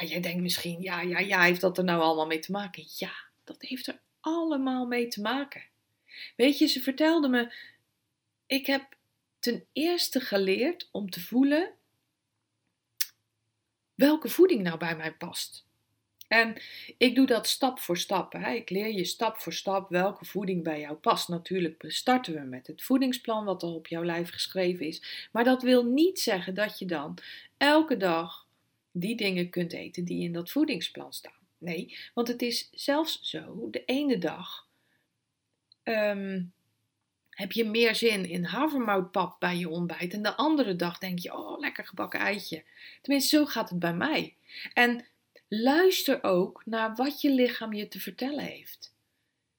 ja, 0.00 0.06
jij 0.06 0.20
denkt 0.20 0.42
misschien, 0.42 0.80
ja, 0.80 1.00
ja, 1.00 1.18
ja, 1.18 1.42
heeft 1.42 1.60
dat 1.60 1.78
er 1.78 1.84
nou 1.84 2.00
allemaal 2.00 2.26
mee 2.26 2.38
te 2.38 2.52
maken? 2.52 2.84
Ja, 2.96 3.12
dat 3.44 3.62
heeft 3.62 3.86
er 3.86 4.00
allemaal 4.20 4.86
mee 4.86 5.08
te 5.08 5.20
maken. 5.20 5.64
Weet 6.36 6.58
je, 6.58 6.66
ze 6.66 6.80
vertelde 6.80 7.28
me, 7.28 7.54
ik 8.46 8.66
heb 8.66 8.96
ten 9.38 9.66
eerste 9.72 10.20
geleerd 10.20 10.88
om 10.92 11.10
te 11.10 11.20
voelen 11.20 11.72
welke 13.94 14.28
voeding 14.28 14.62
nou 14.62 14.78
bij 14.78 14.96
mij 14.96 15.12
past. 15.14 15.66
En 16.28 16.56
ik 16.98 17.14
doe 17.14 17.26
dat 17.26 17.46
stap 17.46 17.78
voor 17.78 17.96
stap. 17.96 18.32
Hè. 18.32 18.52
Ik 18.52 18.70
leer 18.70 18.92
je 18.92 19.04
stap 19.04 19.38
voor 19.38 19.52
stap 19.52 19.90
welke 19.90 20.24
voeding 20.24 20.62
bij 20.62 20.80
jou 20.80 20.94
past. 20.94 21.28
Natuurlijk 21.28 21.84
starten 21.86 22.34
we 22.34 22.40
met 22.40 22.66
het 22.66 22.82
voedingsplan 22.82 23.44
wat 23.44 23.62
al 23.62 23.74
op 23.74 23.86
jouw 23.86 24.04
lijf 24.04 24.30
geschreven 24.30 24.86
is. 24.86 25.28
Maar 25.32 25.44
dat 25.44 25.62
wil 25.62 25.84
niet 25.84 26.20
zeggen 26.20 26.54
dat 26.54 26.78
je 26.78 26.86
dan 26.86 27.18
elke 27.56 27.96
dag 27.96 28.43
die 28.96 29.16
dingen 29.16 29.50
kunt 29.50 29.72
eten 29.72 30.04
die 30.04 30.22
in 30.22 30.32
dat 30.32 30.50
voedingsplan 30.50 31.12
staan. 31.12 31.42
Nee, 31.58 31.96
want 32.14 32.28
het 32.28 32.42
is 32.42 32.68
zelfs 32.72 33.20
zo, 33.22 33.68
de 33.70 33.84
ene 33.84 34.18
dag 34.18 34.68
ehm, 35.82 36.42
heb 37.30 37.52
je 37.52 37.64
meer 37.64 37.94
zin 37.94 38.28
in 38.28 38.44
havermoutpap 38.44 39.36
bij 39.40 39.56
je 39.56 39.68
ontbijt 39.68 40.12
en 40.12 40.22
de 40.22 40.34
andere 40.34 40.76
dag 40.76 40.98
denk 40.98 41.18
je, 41.18 41.36
oh, 41.36 41.58
lekker 41.58 41.86
gebakken 41.86 42.20
eitje. 42.20 42.64
Tenminste, 43.02 43.36
zo 43.36 43.46
gaat 43.46 43.70
het 43.70 43.78
bij 43.78 43.94
mij. 43.94 44.36
En 44.72 45.06
luister 45.48 46.22
ook 46.22 46.62
naar 46.64 46.94
wat 46.94 47.20
je 47.20 47.30
lichaam 47.30 47.72
je 47.72 47.88
te 47.88 48.00
vertellen 48.00 48.44
heeft. 48.44 48.93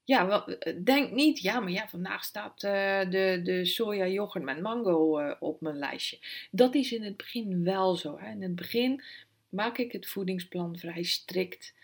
Ja, 0.06 0.46
eh, 0.46 0.74
denk 0.84 1.12
niet, 1.12 1.38
ja, 1.38 1.60
maar 1.60 1.70
ja, 1.70 1.88
vandaag 1.88 2.24
staat 2.24 2.62
uh, 2.62 2.70
de, 3.10 3.40
de 3.42 3.64
soja 3.64 4.06
yoghurt 4.06 4.44
met 4.44 4.60
mango 4.60 5.20
uh, 5.20 5.34
op 5.40 5.60
mijn 5.60 5.76
lijstje. 5.78 6.18
Dat 6.50 6.74
is 6.74 6.92
in 6.92 7.02
het 7.02 7.16
begin 7.16 7.64
wel 7.64 7.96
zo. 7.96 8.18
Hè? 8.18 8.30
In 8.30 8.42
het 8.42 8.54
begin 8.54 9.02
maak 9.48 9.78
ik 9.78 9.92
het 9.92 10.06
voedingsplan 10.06 10.78
vrij 10.78 11.02
strikt. 11.02 11.74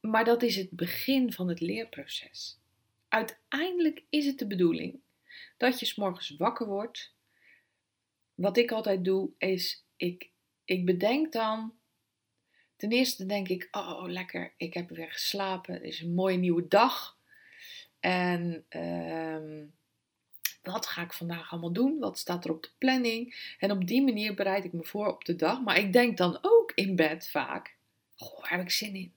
Maar 0.00 0.24
dat 0.24 0.42
is 0.42 0.56
het 0.56 0.70
begin 0.70 1.32
van 1.32 1.48
het 1.48 1.60
leerproces. 1.60 2.58
Uiteindelijk 3.08 4.02
is 4.10 4.26
het 4.26 4.38
de 4.38 4.46
bedoeling 4.46 5.00
dat 5.56 5.80
je 5.80 5.86
s'morgens 5.86 6.36
wakker 6.36 6.66
wordt. 6.66 7.14
Wat 8.34 8.56
ik 8.56 8.72
altijd 8.72 9.04
doe, 9.04 9.30
is 9.38 9.84
ik, 9.96 10.30
ik 10.64 10.84
bedenk 10.84 11.32
dan. 11.32 11.74
Ten 12.76 12.90
eerste 12.90 13.26
denk 13.26 13.48
ik, 13.48 13.68
oh 13.70 14.02
lekker, 14.06 14.52
ik 14.56 14.74
heb 14.74 14.90
weer 14.90 15.10
geslapen. 15.12 15.74
Het 15.74 15.82
is 15.82 16.00
een 16.00 16.14
mooie 16.14 16.36
nieuwe 16.36 16.68
dag. 16.68 17.18
En 18.00 18.64
ehm, 18.68 19.66
wat 20.62 20.86
ga 20.86 21.02
ik 21.02 21.12
vandaag 21.12 21.50
allemaal 21.52 21.72
doen? 21.72 21.98
Wat 21.98 22.18
staat 22.18 22.44
er 22.44 22.50
op 22.50 22.62
de 22.62 22.70
planning? 22.78 23.54
En 23.58 23.70
op 23.70 23.86
die 23.86 24.02
manier 24.02 24.34
bereid 24.34 24.64
ik 24.64 24.72
me 24.72 24.84
voor 24.84 25.06
op 25.06 25.24
de 25.24 25.36
dag. 25.36 25.60
Maar 25.60 25.78
ik 25.78 25.92
denk 25.92 26.16
dan 26.16 26.38
ook 26.42 26.72
in 26.74 26.96
bed 26.96 27.30
vaak: 27.30 27.76
oh, 28.16 28.40
waar 28.40 28.50
heb 28.50 28.60
ik 28.60 28.70
zin 28.70 28.94
in 28.94 29.14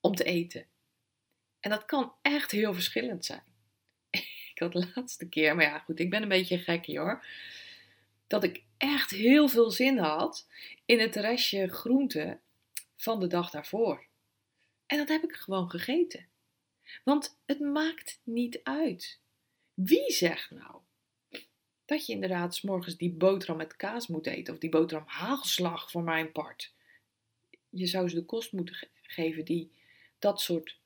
om 0.00 0.14
te 0.14 0.24
eten? 0.24 0.66
En 1.60 1.70
dat 1.70 1.84
kan 1.84 2.12
echt 2.22 2.50
heel 2.50 2.74
verschillend 2.74 3.24
zijn. 3.24 3.42
ik 4.54 4.58
had 4.58 4.72
de 4.72 4.92
laatste 4.94 5.28
keer, 5.28 5.56
maar 5.56 5.64
ja, 5.64 5.78
goed, 5.78 6.00
ik 6.00 6.10
ben 6.10 6.22
een 6.22 6.28
beetje 6.28 6.58
gek 6.58 6.86
hoor. 6.86 7.26
Dat 8.26 8.44
ik 8.44 8.62
echt 8.76 9.10
heel 9.10 9.48
veel 9.48 9.70
zin 9.70 9.98
had 9.98 10.48
in 10.84 11.00
het 11.00 11.16
restje 11.16 11.68
groente 11.68 12.38
van 12.96 13.20
de 13.20 13.26
dag 13.26 13.50
daarvoor. 13.50 14.06
En 14.86 14.98
dat 14.98 15.08
heb 15.08 15.22
ik 15.22 15.32
gewoon 15.32 15.70
gegeten. 15.70 16.26
Want 17.04 17.38
het 17.46 17.60
maakt 17.60 18.20
niet 18.24 18.60
uit. 18.62 19.20
Wie 19.74 20.12
zegt 20.12 20.50
nou 20.50 20.80
dat 21.84 22.06
je 22.06 22.12
inderdaad 22.12 22.54
s 22.54 22.62
morgens 22.62 22.96
die 22.96 23.12
boterham 23.12 23.56
met 23.56 23.76
kaas 23.76 24.06
moet 24.06 24.26
eten 24.26 24.54
of 24.54 24.60
die 24.60 24.70
boterham 24.70 25.06
hagelslag 25.06 25.90
voor 25.90 26.02
mijn 26.02 26.32
part? 26.32 26.74
Je 27.68 27.86
zou 27.86 28.08
ze 28.08 28.14
de 28.14 28.24
kost 28.24 28.52
moeten 28.52 28.88
geven 29.02 29.44
die 29.44 29.72
dat 30.18 30.40
soort, 30.40 30.78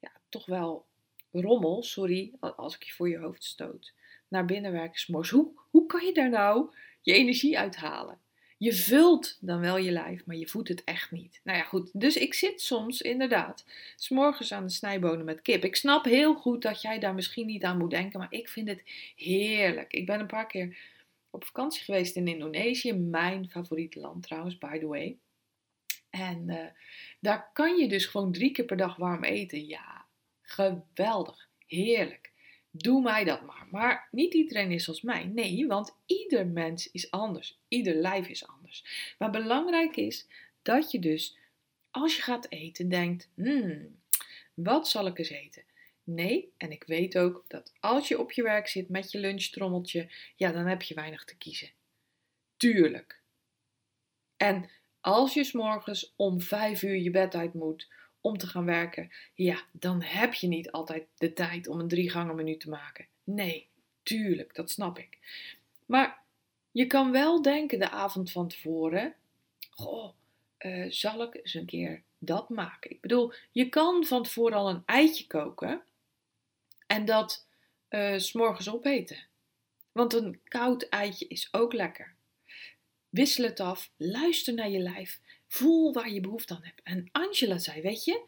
ja, 0.00 0.12
toch 0.28 0.46
wel 0.46 0.86
rommel, 1.32 1.82
sorry 1.82 2.32
als 2.40 2.74
ik 2.74 2.82
je 2.82 2.92
voor 2.92 3.08
je 3.08 3.18
hoofd 3.18 3.44
stoot, 3.44 3.92
naar 4.28 4.44
binnen 4.44 4.72
werken 4.72 5.00
s'morgens. 5.00 5.30
Hoe, 5.30 5.52
hoe 5.70 5.86
kan 5.86 6.06
je 6.06 6.12
daar 6.12 6.30
nou 6.30 6.74
je 7.02 7.12
energie 7.12 7.58
uithalen? 7.58 8.20
Je 8.58 8.72
vult 8.72 9.38
dan 9.40 9.60
wel 9.60 9.76
je 9.76 9.90
lijf, 9.90 10.26
maar 10.26 10.36
je 10.36 10.48
voedt 10.48 10.68
het 10.68 10.84
echt 10.84 11.10
niet. 11.10 11.40
Nou 11.44 11.58
ja, 11.58 11.64
goed. 11.64 11.90
Dus 11.92 12.16
ik 12.16 12.34
zit 12.34 12.60
soms 12.60 13.00
inderdaad 13.00 13.64
s'morgens 13.96 14.52
aan 14.52 14.66
de 14.66 14.72
snijbonen 14.72 15.24
met 15.24 15.42
kip. 15.42 15.64
Ik 15.64 15.76
snap 15.76 16.04
heel 16.04 16.34
goed 16.34 16.62
dat 16.62 16.82
jij 16.82 16.98
daar 16.98 17.14
misschien 17.14 17.46
niet 17.46 17.64
aan 17.64 17.78
moet 17.78 17.90
denken, 17.90 18.18
maar 18.18 18.32
ik 18.32 18.48
vind 18.48 18.68
het 18.68 18.82
heerlijk. 19.16 19.92
Ik 19.92 20.06
ben 20.06 20.20
een 20.20 20.26
paar 20.26 20.46
keer 20.46 20.76
op 21.30 21.44
vakantie 21.44 21.82
geweest 21.82 22.16
in 22.16 22.28
Indonesië. 22.28 22.92
Mijn 22.92 23.50
favoriete 23.50 24.00
land 24.00 24.22
trouwens, 24.22 24.58
by 24.58 24.78
the 24.78 24.86
way. 24.86 25.16
En 26.10 26.48
uh, 26.48 26.66
daar 27.20 27.50
kan 27.52 27.76
je 27.76 27.88
dus 27.88 28.06
gewoon 28.06 28.32
drie 28.32 28.50
keer 28.50 28.64
per 28.64 28.76
dag 28.76 28.96
warm 28.96 29.24
eten. 29.24 29.66
Ja, 29.66 30.06
geweldig. 30.42 31.48
Heerlijk. 31.66 32.27
Doe 32.70 33.02
mij 33.02 33.24
dat 33.24 33.42
maar. 33.42 33.66
Maar 33.70 34.08
niet 34.10 34.34
iedereen 34.34 34.70
is 34.70 34.88
als 34.88 35.02
mij. 35.02 35.24
Nee, 35.24 35.66
want 35.66 35.96
ieder 36.06 36.46
mens 36.46 36.90
is 36.90 37.10
anders. 37.10 37.58
Ieder 37.68 37.94
lijf 37.94 38.28
is 38.28 38.46
anders. 38.46 39.14
Maar 39.18 39.30
belangrijk 39.30 39.96
is 39.96 40.26
dat 40.62 40.90
je 40.90 40.98
dus, 40.98 41.36
als 41.90 42.16
je 42.16 42.22
gaat 42.22 42.46
eten, 42.50 42.88
denkt: 42.88 43.28
hmm, 43.34 44.00
wat 44.54 44.88
zal 44.88 45.06
ik 45.06 45.18
eens 45.18 45.28
eten? 45.28 45.62
Nee, 46.04 46.52
en 46.56 46.72
ik 46.72 46.84
weet 46.86 47.18
ook 47.18 47.44
dat 47.48 47.72
als 47.80 48.08
je 48.08 48.18
op 48.18 48.32
je 48.32 48.42
werk 48.42 48.68
zit 48.68 48.88
met 48.88 49.12
je 49.12 49.18
lunchtrommeltje, 49.18 50.08
ja, 50.36 50.52
dan 50.52 50.66
heb 50.66 50.82
je 50.82 50.94
weinig 50.94 51.24
te 51.24 51.36
kiezen. 51.36 51.70
Tuurlijk. 52.56 53.20
En 54.36 54.70
als 55.00 55.34
je 55.34 55.44
s'morgens 55.44 56.12
om 56.16 56.40
vijf 56.40 56.82
uur 56.82 56.96
je 56.96 57.10
bed 57.10 57.34
uit 57.34 57.54
moet 57.54 57.88
om 58.20 58.38
te 58.38 58.46
gaan 58.46 58.64
werken, 58.64 59.10
ja, 59.34 59.62
dan 59.72 60.02
heb 60.02 60.34
je 60.34 60.46
niet 60.46 60.70
altijd 60.70 61.06
de 61.18 61.32
tijd 61.32 61.68
om 61.68 61.80
een 61.80 61.88
drie 61.88 62.10
gangen 62.10 62.58
te 62.58 62.68
maken. 62.68 63.06
Nee, 63.24 63.68
tuurlijk, 64.02 64.54
dat 64.54 64.70
snap 64.70 64.98
ik. 64.98 65.18
Maar 65.86 66.22
je 66.70 66.86
kan 66.86 67.12
wel 67.12 67.42
denken 67.42 67.78
de 67.78 67.90
avond 67.90 68.32
van 68.32 68.48
tevoren, 68.48 69.14
goh, 69.70 70.14
uh, 70.58 70.86
zal 70.90 71.22
ik 71.22 71.34
eens 71.34 71.54
een 71.54 71.66
keer 71.66 72.02
dat 72.18 72.48
maken? 72.48 72.90
Ik 72.90 73.00
bedoel, 73.00 73.32
je 73.52 73.68
kan 73.68 74.04
van 74.04 74.22
tevoren 74.22 74.56
al 74.56 74.68
een 74.68 74.82
eitje 74.86 75.26
koken 75.26 75.82
en 76.86 77.04
dat 77.04 77.46
uh, 77.90 78.18
s'morgens 78.18 78.70
opeten. 78.70 79.26
Want 79.92 80.12
een 80.12 80.40
koud 80.44 80.88
eitje 80.88 81.26
is 81.28 81.48
ook 81.52 81.72
lekker. 81.72 82.14
Wissel 83.08 83.44
het 83.44 83.60
af, 83.60 83.90
luister 83.96 84.54
naar 84.54 84.70
je 84.70 84.78
lijf 84.78 85.20
Voel 85.48 85.92
waar 85.92 86.10
je 86.10 86.20
behoefte 86.20 86.54
aan 86.54 86.64
hebt. 86.64 86.80
En 86.82 87.08
Angela 87.12 87.58
zei, 87.58 87.82
weet 87.82 88.04
je, 88.04 88.22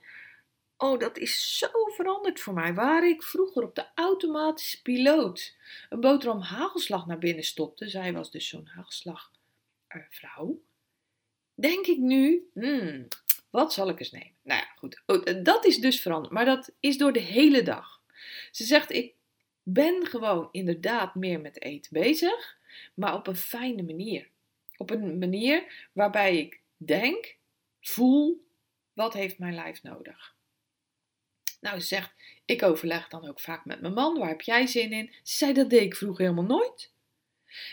oh 0.76 0.98
dat 0.98 1.18
is 1.18 1.58
zo 1.58 1.68
veranderd 1.94 2.40
voor 2.40 2.54
mij. 2.54 2.74
Waar 2.74 3.08
ik 3.08 3.22
vroeger 3.22 3.62
op 3.62 3.74
de 3.74 3.86
automatische 3.94 4.82
piloot 4.82 5.56
een 5.88 6.00
boterham 6.00 6.40
hagelslag 6.40 7.06
naar 7.06 7.18
binnen 7.18 7.44
stopte. 7.44 7.88
Zij 7.88 8.12
was 8.12 8.30
dus 8.30 8.48
zo'n 8.48 8.66
hagelslagvrouw. 8.66 10.62
denk 11.54 11.86
ik 11.86 11.98
nu, 11.98 12.50
hmm, 12.54 13.08
wat 13.50 13.72
zal 13.72 13.88
ik 13.88 13.98
eens 13.98 14.10
nemen? 14.10 14.32
Nou 14.42 14.60
ja, 14.60 14.66
goed. 14.76 15.02
Oh, 15.06 15.44
dat 15.44 15.64
is 15.64 15.78
dus 15.78 16.00
veranderd. 16.00 16.32
Maar 16.32 16.44
dat 16.44 16.72
is 16.80 16.98
door 16.98 17.12
de 17.12 17.20
hele 17.20 17.62
dag. 17.62 18.02
Ze 18.50 18.64
zegt, 18.64 18.92
ik 18.92 19.14
ben 19.62 20.06
gewoon 20.06 20.48
inderdaad 20.52 21.14
meer 21.14 21.40
met 21.40 21.62
eten 21.62 21.92
bezig. 21.92 22.58
Maar 22.94 23.14
op 23.14 23.26
een 23.26 23.36
fijne 23.36 23.82
manier. 23.82 24.28
Op 24.76 24.90
een 24.90 25.18
manier 25.18 25.88
waarbij 25.92 26.38
ik 26.38 26.59
Denk, 26.84 27.37
voel, 27.80 28.46
wat 28.92 29.12
heeft 29.12 29.38
mijn 29.38 29.54
lijf 29.54 29.82
nodig? 29.82 30.34
Nou, 31.60 31.80
ze 31.80 31.87
zegt, 31.87 32.14
ik 32.44 32.62
overleg 32.62 33.08
dan 33.08 33.28
ook 33.28 33.40
vaak 33.40 33.64
met 33.64 33.80
mijn 33.80 33.94
man, 33.94 34.18
waar 34.18 34.28
heb 34.28 34.40
jij 34.40 34.66
zin 34.66 34.92
in? 34.92 35.12
Ze 35.22 35.37
zei, 35.37 35.52
dat 35.52 35.70
deed 35.70 35.82
ik 35.82 35.96
vroeger 35.96 36.25
helemaal 36.25 36.58
nooit. 36.58 36.92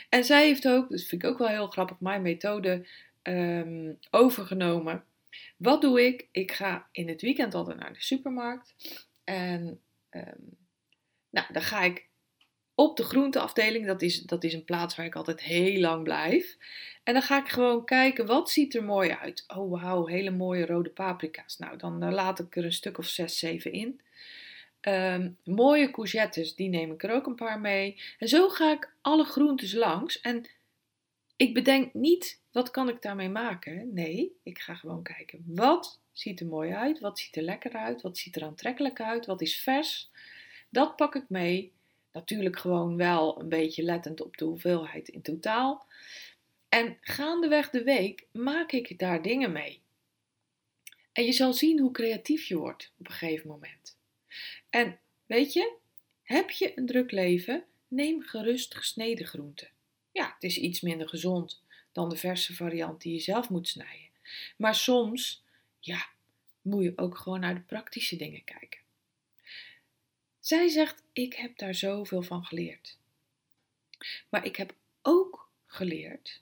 En 0.08 0.24
zij 0.24 0.46
heeft 0.46 0.68
ook, 0.68 0.88
dus 0.88 1.08
vind 1.08 1.22
ik 1.22 1.28
ook 1.28 1.38
wel 1.38 1.48
heel 1.48 1.66
grappig, 1.66 2.00
mijn 2.00 2.22
methode 2.22 2.86
um, 3.22 3.98
overgenomen. 4.10 5.04
Wat 5.56 5.80
doe 5.80 6.06
ik? 6.06 6.28
Ik 6.30 6.52
ga 6.52 6.88
in 6.92 7.08
het 7.08 7.20
weekend 7.20 7.54
altijd 7.54 7.78
naar 7.78 7.92
de 7.92 8.02
supermarkt. 8.02 8.74
En 9.24 9.80
um, 10.10 10.56
nou, 11.30 11.52
dan 11.52 11.62
ga 11.62 11.82
ik 11.82 12.07
op 12.78 12.96
de 12.96 13.02
groenteafdeling. 13.02 13.86
Dat 13.86 14.02
is, 14.02 14.22
dat 14.22 14.44
is 14.44 14.52
een 14.52 14.64
plaats 14.64 14.96
waar 14.96 15.06
ik 15.06 15.14
altijd 15.14 15.40
heel 15.40 15.80
lang 15.80 16.02
blijf. 16.02 16.56
En 17.04 17.12
dan 17.12 17.22
ga 17.22 17.38
ik 17.38 17.48
gewoon 17.48 17.84
kijken, 17.84 18.26
wat 18.26 18.50
ziet 18.50 18.74
er 18.74 18.84
mooi 18.84 19.10
uit? 19.10 19.44
Oh 19.46 19.70
wauw, 19.70 20.06
hele 20.06 20.30
mooie 20.30 20.66
rode 20.66 20.90
paprika's. 20.90 21.58
Nou, 21.58 21.76
dan 21.76 22.02
eh, 22.02 22.12
laat 22.12 22.38
ik 22.38 22.56
er 22.56 22.64
een 22.64 22.72
stuk 22.72 22.98
of 22.98 23.06
6, 23.06 23.38
7 23.38 23.72
in. 23.72 24.00
Um, 24.80 25.36
mooie 25.44 25.90
courgettes, 25.90 26.54
die 26.54 26.68
neem 26.68 26.92
ik 26.92 27.02
er 27.02 27.10
ook 27.10 27.26
een 27.26 27.34
paar 27.34 27.60
mee. 27.60 28.00
En 28.18 28.28
zo 28.28 28.48
ga 28.48 28.72
ik 28.72 28.92
alle 29.00 29.24
groentes 29.24 29.72
langs. 29.72 30.20
En 30.20 30.48
ik 31.36 31.54
bedenk 31.54 31.94
niet, 31.94 32.40
wat 32.52 32.70
kan 32.70 32.88
ik 32.88 33.02
daarmee 33.02 33.28
maken? 33.28 33.94
Nee, 33.94 34.32
ik 34.42 34.58
ga 34.58 34.74
gewoon 34.74 35.02
kijken, 35.02 35.42
wat 35.46 36.00
ziet 36.12 36.40
er 36.40 36.46
mooi 36.46 36.72
uit? 36.72 37.00
Wat 37.00 37.18
ziet 37.18 37.36
er 37.36 37.42
lekker 37.42 37.72
uit? 37.72 38.02
Wat 38.02 38.18
ziet 38.18 38.36
er 38.36 38.44
aantrekkelijk 38.44 39.00
uit? 39.00 39.26
Wat 39.26 39.40
is 39.40 39.58
vers? 39.60 40.10
Dat 40.70 40.96
pak 40.96 41.14
ik 41.14 41.24
mee. 41.28 41.76
Natuurlijk 42.18 42.58
gewoon 42.58 42.96
wel 42.96 43.40
een 43.40 43.48
beetje 43.48 43.82
lettend 43.82 44.20
op 44.20 44.36
de 44.36 44.44
hoeveelheid 44.44 45.08
in 45.08 45.22
totaal. 45.22 45.86
En 46.68 46.98
gaandeweg 47.00 47.70
de 47.70 47.82
week 47.82 48.26
maak 48.32 48.72
ik 48.72 48.98
daar 48.98 49.22
dingen 49.22 49.52
mee. 49.52 49.82
En 51.12 51.24
je 51.24 51.32
zal 51.32 51.52
zien 51.52 51.80
hoe 51.80 51.90
creatief 51.90 52.44
je 52.44 52.56
wordt 52.56 52.92
op 52.98 53.06
een 53.06 53.12
gegeven 53.12 53.48
moment. 53.48 53.98
En 54.70 54.98
weet 55.26 55.52
je, 55.52 55.72
heb 56.22 56.50
je 56.50 56.72
een 56.74 56.86
druk 56.86 57.10
leven, 57.10 57.64
neem 57.88 58.22
gerust 58.22 58.74
gesneden 58.74 59.26
groenten. 59.26 59.70
Ja, 60.12 60.32
het 60.34 60.42
is 60.42 60.58
iets 60.58 60.80
minder 60.80 61.08
gezond 61.08 61.62
dan 61.92 62.08
de 62.08 62.16
verse 62.16 62.54
variant 62.54 63.02
die 63.02 63.12
je 63.12 63.20
zelf 63.20 63.48
moet 63.48 63.68
snijden. 63.68 64.10
Maar 64.56 64.74
soms, 64.74 65.44
ja, 65.80 66.08
moet 66.62 66.82
je 66.82 66.92
ook 66.96 67.16
gewoon 67.16 67.40
naar 67.40 67.54
de 67.54 67.60
praktische 67.60 68.16
dingen 68.16 68.44
kijken. 68.44 68.80
Zij 70.48 70.68
zegt: 70.68 71.02
Ik 71.12 71.34
heb 71.34 71.58
daar 71.58 71.74
zoveel 71.74 72.22
van 72.22 72.44
geleerd. 72.44 72.96
Maar 74.28 74.44
ik 74.44 74.56
heb 74.56 74.74
ook 75.02 75.50
geleerd 75.66 76.40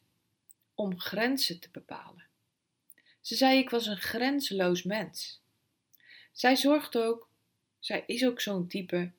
om 0.75 1.00
grenzen 1.00 1.60
te 1.60 1.68
bepalen. 1.72 2.25
Ze 3.20 3.34
zei: 3.34 3.58
Ik 3.58 3.70
was 3.70 3.86
een 3.86 3.96
grenzeloos 3.96 4.82
mens. 4.82 5.40
Zij 6.32 6.56
zorgt 6.56 6.96
ook, 6.96 7.28
zij 7.78 8.04
is 8.06 8.26
ook 8.26 8.40
zo'n 8.40 8.66
type 8.66 9.10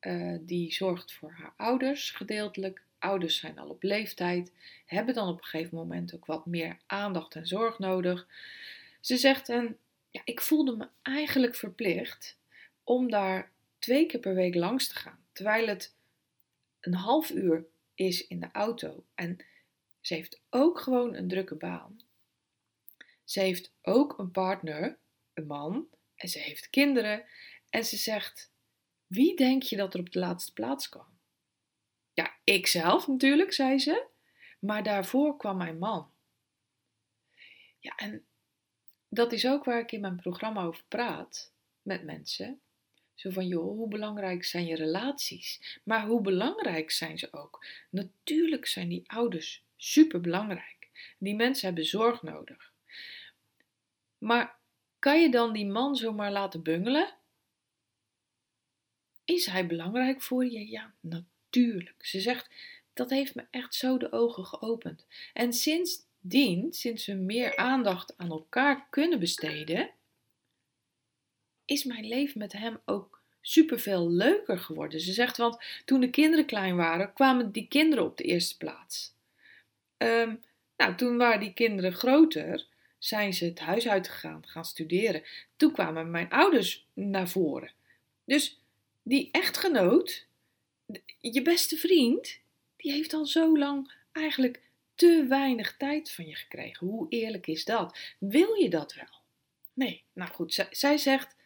uh, 0.00 0.38
die 0.40 0.72
zorgt 0.72 1.12
voor 1.12 1.30
haar 1.30 1.52
ouders 1.56 2.10
gedeeltelijk. 2.10 2.82
Ouders 2.98 3.38
zijn 3.38 3.58
al 3.58 3.68
op 3.68 3.82
leeftijd, 3.82 4.52
hebben 4.86 5.14
dan 5.14 5.28
op 5.28 5.38
een 5.38 5.44
gegeven 5.44 5.76
moment 5.76 6.14
ook 6.14 6.26
wat 6.26 6.46
meer 6.46 6.78
aandacht 6.86 7.34
en 7.34 7.46
zorg 7.46 7.78
nodig. 7.78 8.26
Ze 9.00 9.16
zegt: 9.16 9.48
en, 9.48 9.78
ja, 10.10 10.20
Ik 10.24 10.40
voelde 10.40 10.76
me 10.76 10.88
eigenlijk 11.02 11.54
verplicht 11.54 12.38
om 12.84 13.10
daar 13.10 13.52
twee 13.84 14.06
keer 14.06 14.20
per 14.20 14.34
week 14.34 14.54
langs 14.54 14.88
te 14.88 14.94
gaan. 14.94 15.26
Terwijl 15.32 15.66
het 15.66 15.96
een 16.80 16.94
half 16.94 17.30
uur 17.30 17.66
is 17.94 18.26
in 18.26 18.40
de 18.40 18.48
auto. 18.52 19.04
En 19.14 19.44
ze 20.00 20.14
heeft 20.14 20.42
ook 20.50 20.80
gewoon 20.80 21.14
een 21.14 21.28
drukke 21.28 21.54
baan. 21.54 22.00
Ze 23.24 23.40
heeft 23.40 23.72
ook 23.82 24.18
een 24.18 24.30
partner, 24.30 24.98
een 25.34 25.46
man. 25.46 25.88
En 26.14 26.28
ze 26.28 26.38
heeft 26.38 26.70
kinderen. 26.70 27.24
En 27.70 27.84
ze 27.84 27.96
zegt: 27.96 28.52
Wie 29.06 29.36
denk 29.36 29.62
je 29.62 29.76
dat 29.76 29.94
er 29.94 30.00
op 30.00 30.12
de 30.12 30.18
laatste 30.18 30.52
plaats 30.52 30.88
kwam? 30.88 31.18
Ja, 32.12 32.36
ikzelf 32.44 33.06
natuurlijk, 33.06 33.52
zei 33.52 33.78
ze. 33.78 34.06
Maar 34.60 34.82
daarvoor 34.82 35.36
kwam 35.36 35.56
mijn 35.56 35.78
man. 35.78 36.12
Ja, 37.78 37.96
en 37.96 38.26
dat 39.08 39.32
is 39.32 39.46
ook 39.46 39.64
waar 39.64 39.80
ik 39.80 39.92
in 39.92 40.00
mijn 40.00 40.16
programma 40.16 40.62
over 40.62 40.84
praat 40.88 41.52
met 41.82 42.04
mensen. 42.04 42.60
Zo 43.14 43.30
van, 43.30 43.46
joh, 43.46 43.76
hoe 43.76 43.88
belangrijk 43.88 44.44
zijn 44.44 44.66
je 44.66 44.76
relaties? 44.76 45.80
Maar 45.84 46.06
hoe 46.06 46.20
belangrijk 46.20 46.90
zijn 46.90 47.18
ze 47.18 47.32
ook? 47.32 47.66
Natuurlijk 47.90 48.66
zijn 48.66 48.88
die 48.88 49.02
ouders 49.06 49.64
super 49.76 50.20
belangrijk. 50.20 50.90
Die 51.18 51.34
mensen 51.34 51.66
hebben 51.66 51.84
zorg 51.84 52.22
nodig. 52.22 52.72
Maar 54.18 54.58
kan 54.98 55.20
je 55.20 55.30
dan 55.30 55.52
die 55.52 55.66
man 55.66 55.96
zomaar 55.96 56.32
laten 56.32 56.62
bungelen? 56.62 57.14
Is 59.24 59.46
hij 59.46 59.66
belangrijk 59.66 60.22
voor 60.22 60.44
je? 60.44 60.70
Ja, 60.70 60.94
natuurlijk. 61.00 62.06
Ze 62.06 62.20
zegt, 62.20 62.50
dat 62.92 63.10
heeft 63.10 63.34
me 63.34 63.46
echt 63.50 63.74
zo 63.74 63.98
de 63.98 64.12
ogen 64.12 64.44
geopend. 64.44 65.06
En 65.32 65.52
sindsdien, 65.52 66.72
sinds 66.72 67.06
we 67.06 67.12
meer 67.12 67.56
aandacht 67.56 68.16
aan 68.16 68.30
elkaar 68.30 68.86
kunnen 68.90 69.18
besteden, 69.18 69.90
is 71.64 71.84
mijn 71.84 72.08
leven 72.08 72.38
met 72.38 72.52
hem 72.52 72.78
ook 72.84 73.22
superveel 73.40 74.10
leuker 74.10 74.58
geworden. 74.58 75.00
Ze 75.00 75.12
zegt, 75.12 75.36
want 75.36 75.64
toen 75.84 76.00
de 76.00 76.10
kinderen 76.10 76.46
klein 76.46 76.76
waren, 76.76 77.12
kwamen 77.12 77.52
die 77.52 77.68
kinderen 77.68 78.04
op 78.04 78.16
de 78.16 78.24
eerste 78.24 78.56
plaats. 78.56 79.14
Um, 79.96 80.40
nou, 80.76 80.94
toen 80.94 81.16
waren 81.16 81.40
die 81.40 81.52
kinderen 81.52 81.92
groter, 81.92 82.66
zijn 82.98 83.34
ze 83.34 83.44
het 83.44 83.58
huis 83.58 83.88
uitgegaan, 83.88 84.46
gaan 84.46 84.64
studeren. 84.64 85.22
Toen 85.56 85.72
kwamen 85.72 86.10
mijn 86.10 86.30
ouders 86.30 86.86
naar 86.92 87.28
voren. 87.28 87.72
Dus 88.24 88.60
die 89.02 89.28
echtgenoot, 89.32 90.26
je 91.20 91.42
beste 91.42 91.76
vriend, 91.76 92.40
die 92.76 92.92
heeft 92.92 93.12
al 93.12 93.26
zo 93.26 93.58
lang 93.58 93.92
eigenlijk 94.12 94.60
te 94.94 95.26
weinig 95.28 95.76
tijd 95.76 96.10
van 96.10 96.26
je 96.26 96.34
gekregen. 96.34 96.86
Hoe 96.86 97.06
eerlijk 97.08 97.46
is 97.46 97.64
dat? 97.64 97.98
Wil 98.18 98.54
je 98.54 98.70
dat 98.70 98.94
wel? 98.94 99.22
Nee, 99.72 100.02
nou 100.12 100.30
goed, 100.30 100.66
zij, 100.70 100.98
zegt, 100.98 101.36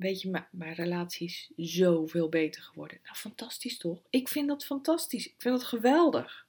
weet 0.00 0.20
je, 0.20 0.44
mijn 0.50 0.74
relatie 0.74 1.26
is 1.26 1.50
zoveel 1.56 2.28
beter 2.28 2.62
geworden. 2.62 2.98
Nou, 3.02 3.16
fantastisch 3.16 3.78
toch? 3.78 4.02
Ik 4.10 4.28
vind 4.28 4.48
dat 4.48 4.64
fantastisch. 4.64 5.26
Ik 5.26 5.34
vind 5.38 5.58
dat 5.58 5.68
geweldig. 5.68 6.46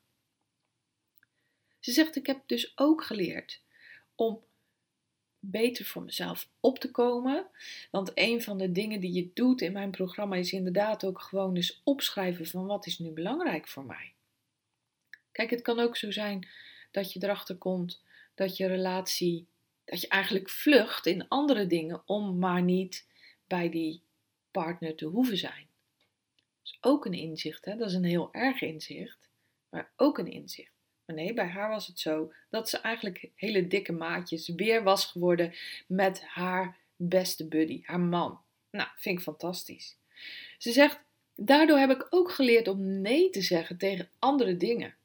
Ze 1.79 1.91
zegt, 1.91 2.15
ik 2.15 2.25
heb 2.25 2.41
dus 2.45 2.71
ook 2.75 3.03
geleerd 3.03 3.61
om 4.15 4.43
beter 5.39 5.85
voor 5.85 6.03
mezelf 6.03 6.49
op 6.59 6.79
te 6.79 6.91
komen. 6.91 7.47
Want 7.91 8.11
een 8.13 8.41
van 8.41 8.57
de 8.57 8.71
dingen 8.71 8.99
die 8.99 9.13
je 9.13 9.29
doet 9.33 9.61
in 9.61 9.71
mijn 9.71 9.91
programma 9.91 10.35
is 10.35 10.51
inderdaad 10.53 11.05
ook 11.05 11.21
gewoon 11.21 11.55
eens 11.55 11.81
opschrijven 11.83 12.45
van 12.45 12.65
wat 12.65 12.85
is 12.85 12.99
nu 12.99 13.09
belangrijk 13.09 13.67
voor 13.67 13.85
mij. 13.85 14.13
Kijk, 15.31 15.49
het 15.49 15.61
kan 15.61 15.79
ook 15.79 15.97
zo 15.97 16.11
zijn 16.11 16.47
dat 16.91 17.13
je 17.13 17.23
erachter 17.23 17.55
komt 17.55 18.03
dat 18.35 18.57
je 18.57 18.67
relatie, 18.67 19.47
dat 19.85 20.01
je 20.01 20.07
eigenlijk 20.07 20.49
vlucht 20.49 21.05
in 21.05 21.27
andere 21.27 21.67
dingen 21.67 22.01
om 22.05 22.39
maar 22.39 22.61
niet 22.61 23.09
bij 23.51 23.69
die 23.69 24.01
partner 24.51 24.95
te 24.95 25.05
hoeven 25.05 25.37
zijn. 25.37 25.67
Dat 26.35 26.63
is 26.63 26.77
ook 26.81 27.05
een 27.05 27.13
inzicht, 27.13 27.65
hè? 27.65 27.75
dat 27.75 27.87
is 27.87 27.93
een 27.93 28.03
heel 28.03 28.33
erg 28.33 28.61
inzicht, 28.61 29.29
maar 29.69 29.91
ook 29.95 30.17
een 30.17 30.31
inzicht. 30.31 30.71
Maar 31.05 31.15
nee, 31.15 31.33
bij 31.33 31.47
haar 31.47 31.69
was 31.69 31.87
het 31.87 31.99
zo 31.99 32.33
dat 32.49 32.69
ze 32.69 32.77
eigenlijk 32.77 33.29
hele 33.35 33.67
dikke 33.67 33.91
maatjes 33.91 34.47
weer 34.47 34.83
was 34.83 35.05
geworden 35.05 35.53
met 35.87 36.23
haar 36.25 36.77
beste 36.95 37.47
buddy, 37.47 37.81
haar 37.85 37.99
man. 37.99 38.41
Nou, 38.69 38.89
vind 38.95 39.17
ik 39.17 39.23
fantastisch. 39.23 39.97
Ze 40.57 40.71
zegt, 40.71 40.99
daardoor 41.35 41.77
heb 41.77 41.89
ik 41.89 42.07
ook 42.09 42.31
geleerd 42.31 42.67
om 42.67 43.01
nee 43.01 43.29
te 43.29 43.41
zeggen 43.41 43.77
tegen 43.77 44.09
andere 44.19 44.57
dingen. 44.57 44.95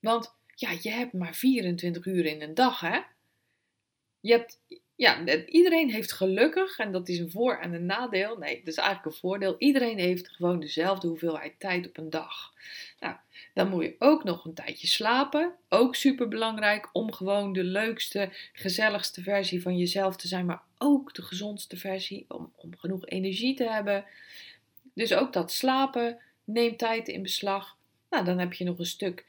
Want 0.00 0.34
ja, 0.54 0.70
je 0.80 0.90
hebt 0.90 1.12
maar 1.12 1.34
24 1.34 2.06
uur 2.06 2.24
in 2.24 2.42
een 2.42 2.54
dag, 2.54 2.80
hè? 2.80 3.00
Je 4.20 4.32
hebt, 4.32 4.60
ja, 4.96 5.24
iedereen 5.46 5.90
heeft 5.90 6.12
gelukkig, 6.12 6.78
en 6.78 6.92
dat 6.92 7.08
is 7.08 7.18
een 7.18 7.30
voor- 7.30 7.58
en 7.58 7.74
een 7.74 7.86
nadeel. 7.86 8.36
Nee, 8.36 8.58
dat 8.58 8.66
is 8.68 8.76
eigenlijk 8.76 9.14
een 9.14 9.20
voordeel. 9.20 9.54
Iedereen 9.58 9.98
heeft 9.98 10.28
gewoon 10.28 10.60
dezelfde 10.60 11.08
hoeveelheid 11.08 11.54
tijd 11.58 11.88
op 11.88 11.96
een 11.96 12.10
dag. 12.10 12.52
Nou, 13.00 13.16
dan 13.54 13.68
moet 13.68 13.82
je 13.82 13.96
ook 13.98 14.24
nog 14.24 14.44
een 14.44 14.54
tijdje 14.54 14.86
slapen. 14.86 15.54
Ook 15.68 15.94
super 15.94 16.28
belangrijk 16.28 16.88
om 16.92 17.12
gewoon 17.12 17.52
de 17.52 17.64
leukste, 17.64 18.28
gezelligste 18.52 19.22
versie 19.22 19.62
van 19.62 19.76
jezelf 19.78 20.16
te 20.16 20.28
zijn, 20.28 20.46
maar 20.46 20.62
ook 20.78 21.14
de 21.14 21.22
gezondste 21.22 21.76
versie 21.76 22.24
om, 22.28 22.52
om 22.56 22.76
genoeg 22.76 23.06
energie 23.06 23.54
te 23.54 23.70
hebben. 23.70 24.04
Dus 24.94 25.14
ook 25.14 25.32
dat 25.32 25.52
slapen 25.52 26.18
neemt 26.44 26.78
tijd 26.78 27.08
in 27.08 27.22
beslag. 27.22 27.76
Nou, 28.10 28.24
dan 28.24 28.38
heb 28.38 28.52
je 28.52 28.64
nog 28.64 28.78
een 28.78 28.86
stuk 28.86 29.24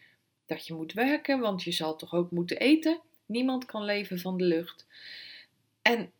dat 0.46 0.68
je 0.68 0.74
moet 0.74 0.94
werken, 0.94 1.40
want 1.40 1.64
je 1.64 1.72
zal 1.72 1.96
toch 1.96 2.14
ook 2.14 2.32
moeten 2.32 2.58
eten. 2.58 3.00
Niemand 3.26 3.66
kan 3.66 3.84
leven 3.84 4.20
van 4.20 4.38
de 4.38 4.44
lucht. 4.44 4.86
En 5.88 6.14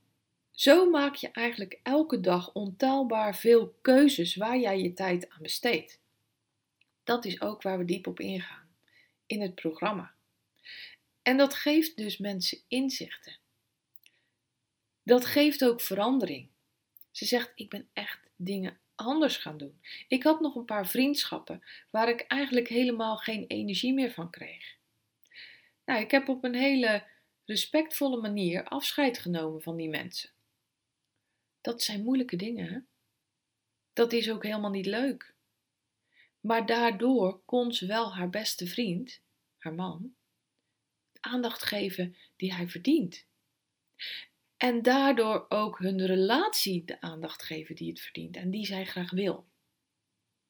zo 0.52 0.90
maak 0.90 1.16
je 1.16 1.32
eigenlijk 1.32 1.80
elke 1.84 2.20
dag 2.20 2.54
ontelbaar 2.54 3.36
veel 3.36 3.78
keuzes 3.82 4.36
waar 4.36 4.58
jij 4.58 4.82
je 4.82 4.94
tijd 4.94 5.30
aan 5.30 5.42
besteedt. 5.42 6.00
Dat 7.04 7.26
is 7.26 7.42
ook 7.42 7.62
waar 7.62 7.78
we 7.78 7.86
diep 7.86 8.08
op 8.08 8.20
ingaan 8.20 8.70
in 9.26 9.42
het 9.42 9.56
programma. 9.56 10.14
En 11.22 11.38
dat 11.38 11.54
geeft 11.54 11.98
dus 11.98 12.18
mensen 12.18 12.60
inzichten. 12.68 13.38
Dat 15.04 15.26
geeft 15.26 15.66
ook 15.66 15.82
verandering. 15.82 16.48
Ze 17.12 17.26
zegt: 17.26 17.52
Ik 17.56 17.70
ben 17.70 17.90
echt 17.94 18.20
dingen 18.36 18.78
anders 18.96 19.38
gaan 19.38 19.58
doen. 19.58 19.82
Ik 20.08 20.24
had 20.24 20.40
nog 20.40 20.56
een 20.56 20.66
paar 20.66 20.88
vriendschappen 20.88 21.64
waar 21.92 22.10
ik 22.10 22.22
eigenlijk 22.22 22.68
helemaal 22.68 23.18
geen 23.18 23.46
energie 23.48 23.94
meer 23.94 24.12
van 24.12 24.30
kreeg. 24.30 24.76
Nou, 25.86 26.02
ik 26.02 26.12
heb 26.12 26.30
op 26.30 26.44
een 26.44 26.56
hele 26.56 27.16
respectvolle 27.48 28.22
manier 28.22 28.64
afscheid 28.64 29.18
genomen 29.18 29.62
van 29.62 29.76
die 29.76 29.90
mensen. 29.90 30.30
Dat 31.62 31.82
zijn 31.82 32.04
moeilijke 32.04 32.36
dingen. 32.36 32.88
Dat 33.94 34.14
is 34.14 34.32
ook 34.32 34.44
helemaal 34.44 34.72
niet 34.72 34.86
leuk. 34.86 35.36
Maar 36.40 36.66
daardoor 36.66 37.42
kon 37.46 37.74
ze 37.74 37.86
wel 37.86 38.16
haar 38.16 38.30
beste 38.30 38.68
vriend, 38.68 39.22
haar 39.58 39.74
man, 39.74 40.16
aandacht 41.20 41.64
geven 41.64 42.16
die 42.36 42.54
hij 42.54 42.68
verdient. 42.68 43.26
En 44.58 44.82
daardoor 44.82 45.46
ook 45.50 45.80
hun 45.80 46.06
relatie 46.06 46.86
de 46.86 47.02
aandacht 47.02 47.44
geven 47.44 47.76
die 47.76 47.90
het 47.90 48.02
verdient 48.02 48.36
en 48.36 48.50
die 48.50 48.66
zij 48.66 48.86
graag 48.86 49.12
wil. 49.12 49.48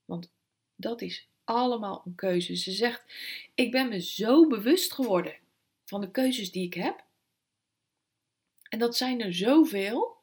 Want 0.05 0.31
dat 0.75 1.01
is 1.01 1.27
allemaal 1.43 2.01
een 2.05 2.15
keuze. 2.15 2.55
Ze 2.55 2.71
zegt: 2.71 3.03
Ik 3.55 3.71
ben 3.71 3.89
me 3.89 4.01
zo 4.01 4.47
bewust 4.47 4.93
geworden 4.93 5.35
van 5.87 6.01
de 6.01 6.11
keuzes 6.11 6.51
die 6.51 6.65
ik 6.65 6.73
heb. 6.73 7.05
En 8.69 8.79
dat 8.79 8.97
zijn 8.97 9.21
er 9.21 9.33
zoveel. 9.33 10.15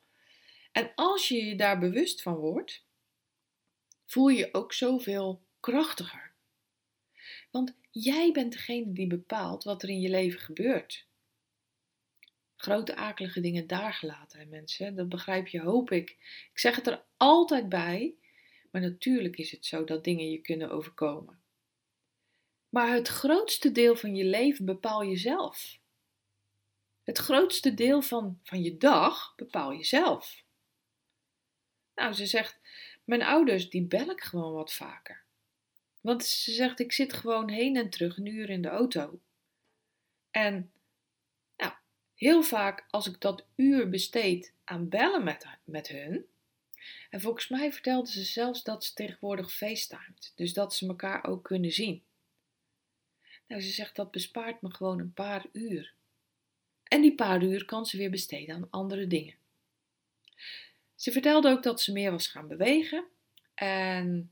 En 0.72 0.92
als 0.94 1.28
je 1.28 1.44
je 1.44 1.56
daar 1.56 1.78
bewust 1.78 2.22
van 2.22 2.34
wordt, 2.34 2.86
voel 4.06 4.28
je 4.28 4.48
ook 4.52 4.72
zoveel 4.72 5.46
krachtiger. 5.60 6.34
Want 7.50 7.76
jij 7.90 8.32
bent 8.32 8.52
degene 8.52 8.92
die 8.92 9.06
bepaalt 9.06 9.64
wat 9.64 9.82
er 9.82 9.88
in 9.88 10.00
je 10.00 10.08
leven 10.08 10.40
gebeurt. 10.40 11.06
Grote 12.56 12.96
akelige 12.96 13.40
dingen 13.40 13.66
daar 13.66 13.92
gelaten, 13.92 14.48
mensen. 14.48 14.94
Dat 14.94 15.08
begrijp 15.08 15.46
je, 15.46 15.60
hoop 15.60 15.90
ik. 15.90 16.10
Ik 16.52 16.58
zeg 16.58 16.76
het 16.76 16.86
er 16.86 17.04
altijd 17.16 17.68
bij, 17.68 18.14
maar 18.70 18.80
natuurlijk 18.80 19.36
is 19.36 19.50
het 19.50 19.66
zo 19.66 19.84
dat 19.84 20.04
dingen 20.04 20.30
je 20.30 20.40
kunnen 20.40 20.70
overkomen. 20.70 21.43
Maar 22.74 22.92
het 22.92 23.08
grootste 23.08 23.72
deel 23.72 23.96
van 23.96 24.14
je 24.14 24.24
leven 24.24 24.64
bepaal 24.64 25.02
je 25.02 25.16
zelf. 25.16 25.78
Het 27.02 27.18
grootste 27.18 27.74
deel 27.74 28.02
van, 28.02 28.40
van 28.42 28.62
je 28.62 28.76
dag 28.76 29.34
bepaal 29.36 29.72
je 29.72 29.84
zelf. 29.84 30.44
Nou, 31.94 32.12
ze 32.12 32.26
zegt, 32.26 32.60
mijn 33.04 33.22
ouders 33.22 33.70
die 33.70 33.82
bel 33.82 34.10
ik 34.10 34.20
gewoon 34.20 34.52
wat 34.52 34.72
vaker. 34.72 35.24
Want 36.00 36.24
ze 36.24 36.52
zegt, 36.52 36.80
ik 36.80 36.92
zit 36.92 37.12
gewoon 37.12 37.48
heen 37.48 37.76
en 37.76 37.90
terug 37.90 38.16
een 38.16 38.26
uur 38.26 38.50
in 38.50 38.62
de 38.62 38.68
auto. 38.68 39.20
En 40.30 40.72
nou, 41.56 41.72
heel 42.14 42.42
vaak 42.42 42.86
als 42.90 43.06
ik 43.06 43.20
dat 43.20 43.46
uur 43.56 43.88
besteed 43.88 44.52
aan 44.64 44.88
bellen 44.88 45.24
met, 45.24 45.46
met 45.64 45.88
hun. 45.88 46.26
En 47.10 47.20
volgens 47.20 47.48
mij 47.48 47.72
vertelde 47.72 48.10
ze 48.10 48.22
zelfs 48.22 48.62
dat 48.62 48.84
ze 48.84 48.94
tegenwoordig 48.94 49.52
facetimed. 49.52 50.32
Dus 50.34 50.52
dat 50.52 50.74
ze 50.74 50.86
elkaar 50.86 51.24
ook 51.24 51.44
kunnen 51.44 51.72
zien. 51.72 52.04
Nou, 53.46 53.62
ze 53.62 53.70
zegt 53.70 53.96
dat 53.96 54.10
bespaart 54.10 54.62
me 54.62 54.70
gewoon 54.70 54.98
een 54.98 55.12
paar 55.12 55.46
uur. 55.52 55.92
En 56.84 57.00
die 57.00 57.14
paar 57.14 57.42
uur 57.42 57.64
kan 57.64 57.86
ze 57.86 57.96
weer 57.96 58.10
besteden 58.10 58.54
aan 58.54 58.70
andere 58.70 59.06
dingen. 59.06 59.34
Ze 60.94 61.12
vertelde 61.12 61.50
ook 61.50 61.62
dat 61.62 61.80
ze 61.80 61.92
meer 61.92 62.10
was 62.10 62.26
gaan 62.26 62.48
bewegen. 62.48 63.04
En 63.54 64.30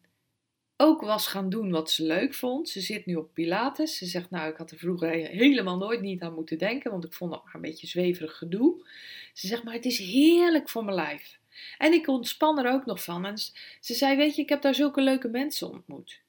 ook 0.76 1.00
was 1.00 1.26
gaan 1.26 1.48
doen 1.48 1.70
wat 1.70 1.90
ze 1.90 2.02
leuk 2.02 2.34
vond. 2.34 2.68
Ze 2.68 2.80
zit 2.80 3.06
nu 3.06 3.14
op 3.14 3.34
Pilates. 3.34 3.96
Ze 3.96 4.06
zegt, 4.06 4.30
nou, 4.30 4.50
ik 4.50 4.56
had 4.56 4.70
er 4.70 4.78
vroeger 4.78 5.10
helemaal 5.10 5.76
nooit 5.76 6.00
niet 6.00 6.22
aan 6.22 6.34
moeten 6.34 6.58
denken, 6.58 6.90
want 6.90 7.04
ik 7.04 7.12
vond 7.12 7.32
dat 7.32 7.44
maar 7.44 7.54
een 7.54 7.60
beetje 7.60 7.86
zweverig 7.86 8.36
gedoe. 8.38 8.86
Ze 9.32 9.46
zegt, 9.46 9.62
maar 9.62 9.74
het 9.74 9.84
is 9.84 9.98
heerlijk 9.98 10.68
voor 10.68 10.84
mijn 10.84 10.96
lijf. 10.96 11.38
En 11.78 11.92
ik 11.92 12.08
ontspan 12.08 12.58
er 12.58 12.72
ook 12.72 12.86
nog 12.86 13.04
van. 13.04 13.24
En 13.24 13.38
ze 13.80 13.94
zei, 13.94 14.16
weet 14.16 14.36
je, 14.36 14.42
ik 14.42 14.48
heb 14.48 14.62
daar 14.62 14.74
zulke 14.74 15.00
leuke 15.00 15.28
mensen 15.28 15.70
ontmoet. 15.70 16.20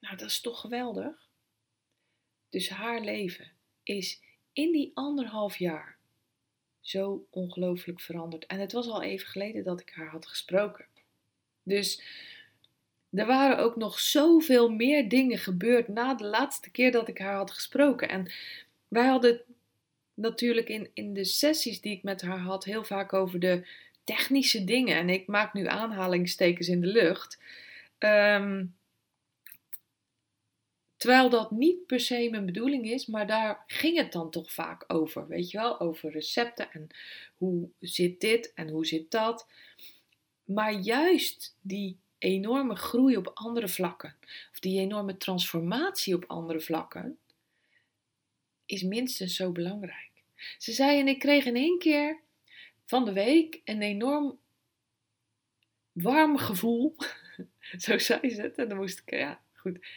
Nou, 0.00 0.16
dat 0.16 0.28
is 0.28 0.40
toch 0.40 0.60
geweldig? 0.60 1.25
Dus 2.50 2.68
haar 2.68 3.00
leven 3.00 3.50
is 3.82 4.20
in 4.52 4.72
die 4.72 4.90
anderhalf 4.94 5.56
jaar 5.56 5.96
zo 6.80 7.26
ongelooflijk 7.30 8.00
veranderd. 8.00 8.46
En 8.46 8.60
het 8.60 8.72
was 8.72 8.88
al 8.88 9.02
even 9.02 9.26
geleden 9.26 9.64
dat 9.64 9.80
ik 9.80 9.90
haar 9.90 10.10
had 10.10 10.26
gesproken. 10.26 10.86
Dus 11.62 12.02
er 13.10 13.26
waren 13.26 13.58
ook 13.58 13.76
nog 13.76 13.98
zoveel 13.98 14.68
meer 14.68 15.08
dingen 15.08 15.38
gebeurd 15.38 15.88
na 15.88 16.14
de 16.14 16.24
laatste 16.24 16.70
keer 16.70 16.92
dat 16.92 17.08
ik 17.08 17.18
haar 17.18 17.34
had 17.34 17.50
gesproken. 17.50 18.08
En 18.08 18.32
wij 18.88 19.06
hadden 19.06 19.40
natuurlijk 20.14 20.68
in, 20.68 20.90
in 20.94 21.14
de 21.14 21.24
sessies 21.24 21.80
die 21.80 21.96
ik 21.96 22.02
met 22.02 22.22
haar 22.22 22.38
had 22.38 22.64
heel 22.64 22.84
vaak 22.84 23.12
over 23.12 23.40
de 23.40 23.66
technische 24.04 24.64
dingen. 24.64 24.96
En 24.96 25.08
ik 25.08 25.26
maak 25.26 25.52
nu 25.52 25.66
aanhalingstekens 25.66 26.68
in 26.68 26.80
de 26.80 26.86
lucht. 26.86 27.38
Um, 27.98 28.75
Terwijl 31.06 31.30
dat 31.30 31.50
niet 31.50 31.86
per 31.86 32.00
se 32.00 32.28
mijn 32.30 32.46
bedoeling 32.46 32.90
is, 32.90 33.06
maar 33.06 33.26
daar 33.26 33.64
ging 33.66 33.96
het 33.96 34.12
dan 34.12 34.30
toch 34.30 34.52
vaak 34.52 34.84
over. 34.86 35.28
Weet 35.28 35.50
je 35.50 35.58
wel, 35.58 35.80
over 35.80 36.10
recepten 36.10 36.72
en 36.72 36.86
hoe 37.36 37.68
zit 37.80 38.20
dit 38.20 38.52
en 38.54 38.68
hoe 38.68 38.86
zit 38.86 39.10
dat. 39.10 39.48
Maar 40.44 40.72
juist 40.72 41.56
die 41.60 41.98
enorme 42.18 42.76
groei 42.76 43.16
op 43.16 43.30
andere 43.34 43.68
vlakken, 43.68 44.16
of 44.52 44.58
die 44.58 44.80
enorme 44.80 45.16
transformatie 45.16 46.14
op 46.14 46.24
andere 46.26 46.60
vlakken, 46.60 47.18
is 48.64 48.82
minstens 48.82 49.36
zo 49.36 49.52
belangrijk. 49.52 50.10
Ze 50.58 50.72
zei 50.72 51.00
en 51.00 51.08
ik 51.08 51.18
kreeg 51.18 51.44
in 51.44 51.56
één 51.56 51.78
keer 51.78 52.20
van 52.84 53.04
de 53.04 53.12
week 53.12 53.60
een 53.64 53.82
enorm 53.82 54.38
warm 55.92 56.38
gevoel. 56.38 56.96
Zo 57.78 57.98
zei 57.98 58.30
ze 58.30 58.42
het. 58.42 58.58
En 58.58 58.68
dan 58.68 58.78
moest 58.78 58.98
ik, 58.98 59.10
ja, 59.10 59.44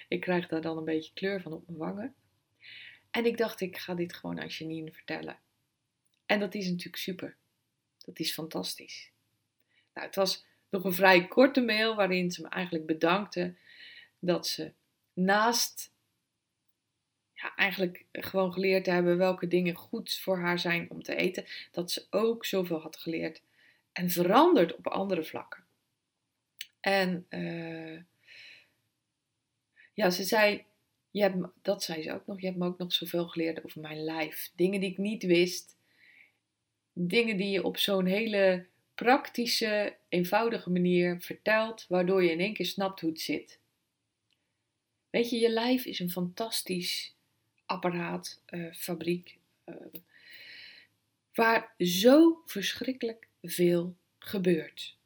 ik 0.08 0.20
krijg 0.20 0.48
daar 0.48 0.62
dan 0.62 0.78
een 0.78 0.86
beetje 0.86 1.14
kleur 1.14 1.42
van 1.42 1.54
op 1.54 1.68
mijn 1.68 1.78
wangen. 1.78 2.16
En 3.12 3.26
ik 3.26 3.38
dacht, 3.38 3.62
ik 3.62 3.78
ga 3.78 3.94
dit 3.94 4.14
gewoon 4.14 4.40
aan 4.40 4.48
Janine 4.48 4.92
vertellen. 4.92 5.40
En 6.26 6.40
dat 6.40 6.56
is 6.56 6.70
natuurlijk 6.70 6.98
super. 6.98 7.36
Dat 8.06 8.20
is 8.20 8.34
fantastisch. 8.34 9.12
Nou, 9.94 10.08
het 10.08 10.16
was 10.16 10.46
nog 10.70 10.84
een 10.84 10.94
vrij 10.94 11.28
korte 11.28 11.62
mail 11.62 11.96
waarin 11.96 12.32
ze 12.32 12.42
me 12.42 12.48
eigenlijk 12.48 12.86
bedankte 12.86 13.56
dat 14.20 14.48
ze 14.48 14.74
naast 15.14 15.92
ja, 17.34 17.56
eigenlijk 17.56 18.06
gewoon 18.12 18.54
geleerd 18.54 18.86
hebben 18.86 19.18
welke 19.18 19.48
dingen 19.48 19.76
goed 19.76 20.14
voor 20.14 20.40
haar 20.40 20.60
zijn 20.60 20.90
om 20.90 21.04
te 21.04 21.16
eten, 21.16 21.46
dat 21.72 21.92
ze 21.92 22.08
ook 22.10 22.46
zoveel 22.46 22.80
had 22.80 22.98
geleerd 22.98 23.42
en 23.92 24.10
veranderd 24.10 24.76
op 24.76 24.88
andere 24.88 25.24
vlakken. 25.24 25.64
En 26.80 27.26
uh, 27.30 28.02
ja, 30.00 30.10
ze 30.10 30.24
zei, 30.24 30.66
je 31.12 31.22
hebt, 31.22 31.36
dat 31.62 31.84
zei 31.84 32.02
ze 32.02 32.14
ook 32.14 32.28
nog, 32.28 32.40
je 32.40 32.46
hebt 32.46 32.58
me 32.58 32.66
ook 32.66 32.78
nog 32.78 32.94
zoveel 32.94 33.28
geleerd 33.28 33.66
over 33.66 33.82
mijn 33.82 34.04
lijf. 34.04 34.52
Dingen 34.56 34.80
die 34.80 34.90
ik 34.90 34.98
niet 34.98 35.24
wist. 35.24 35.78
Dingen 36.94 37.38
die 37.38 37.50
je 37.50 37.64
op 37.64 37.78
zo'n 37.78 38.06
hele 38.06 38.66
praktische, 38.96 39.98
eenvoudige 40.10 40.70
manier 40.70 41.22
vertelt, 41.22 41.86
waardoor 41.88 42.24
je 42.24 42.32
in 42.32 42.40
één 42.40 42.54
keer 42.54 42.66
snapt 42.66 43.00
hoe 43.00 43.10
het 43.10 43.22
zit. 43.22 43.60
Weet 45.10 45.30
je, 45.30 45.40
je 45.40 45.50
lijf 45.50 45.86
is 45.86 46.00
een 46.00 46.12
fantastisch 46.12 47.16
apparaat, 47.66 48.42
uh, 48.50 48.74
fabriek, 48.74 49.38
uh, 49.66 49.76
waar 51.34 51.74
zo 51.78 52.42
verschrikkelijk 52.46 53.28
veel 53.42 53.96
gebeurt. 54.20 54.99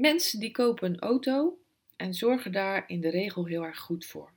Mensen 0.00 0.40
die 0.40 0.50
kopen 0.50 0.92
een 0.92 0.98
auto 0.98 1.58
en 1.96 2.14
zorgen 2.14 2.52
daar 2.52 2.84
in 2.86 3.00
de 3.00 3.08
regel 3.08 3.46
heel 3.46 3.62
erg 3.62 3.78
goed 3.78 4.06
voor. 4.06 4.32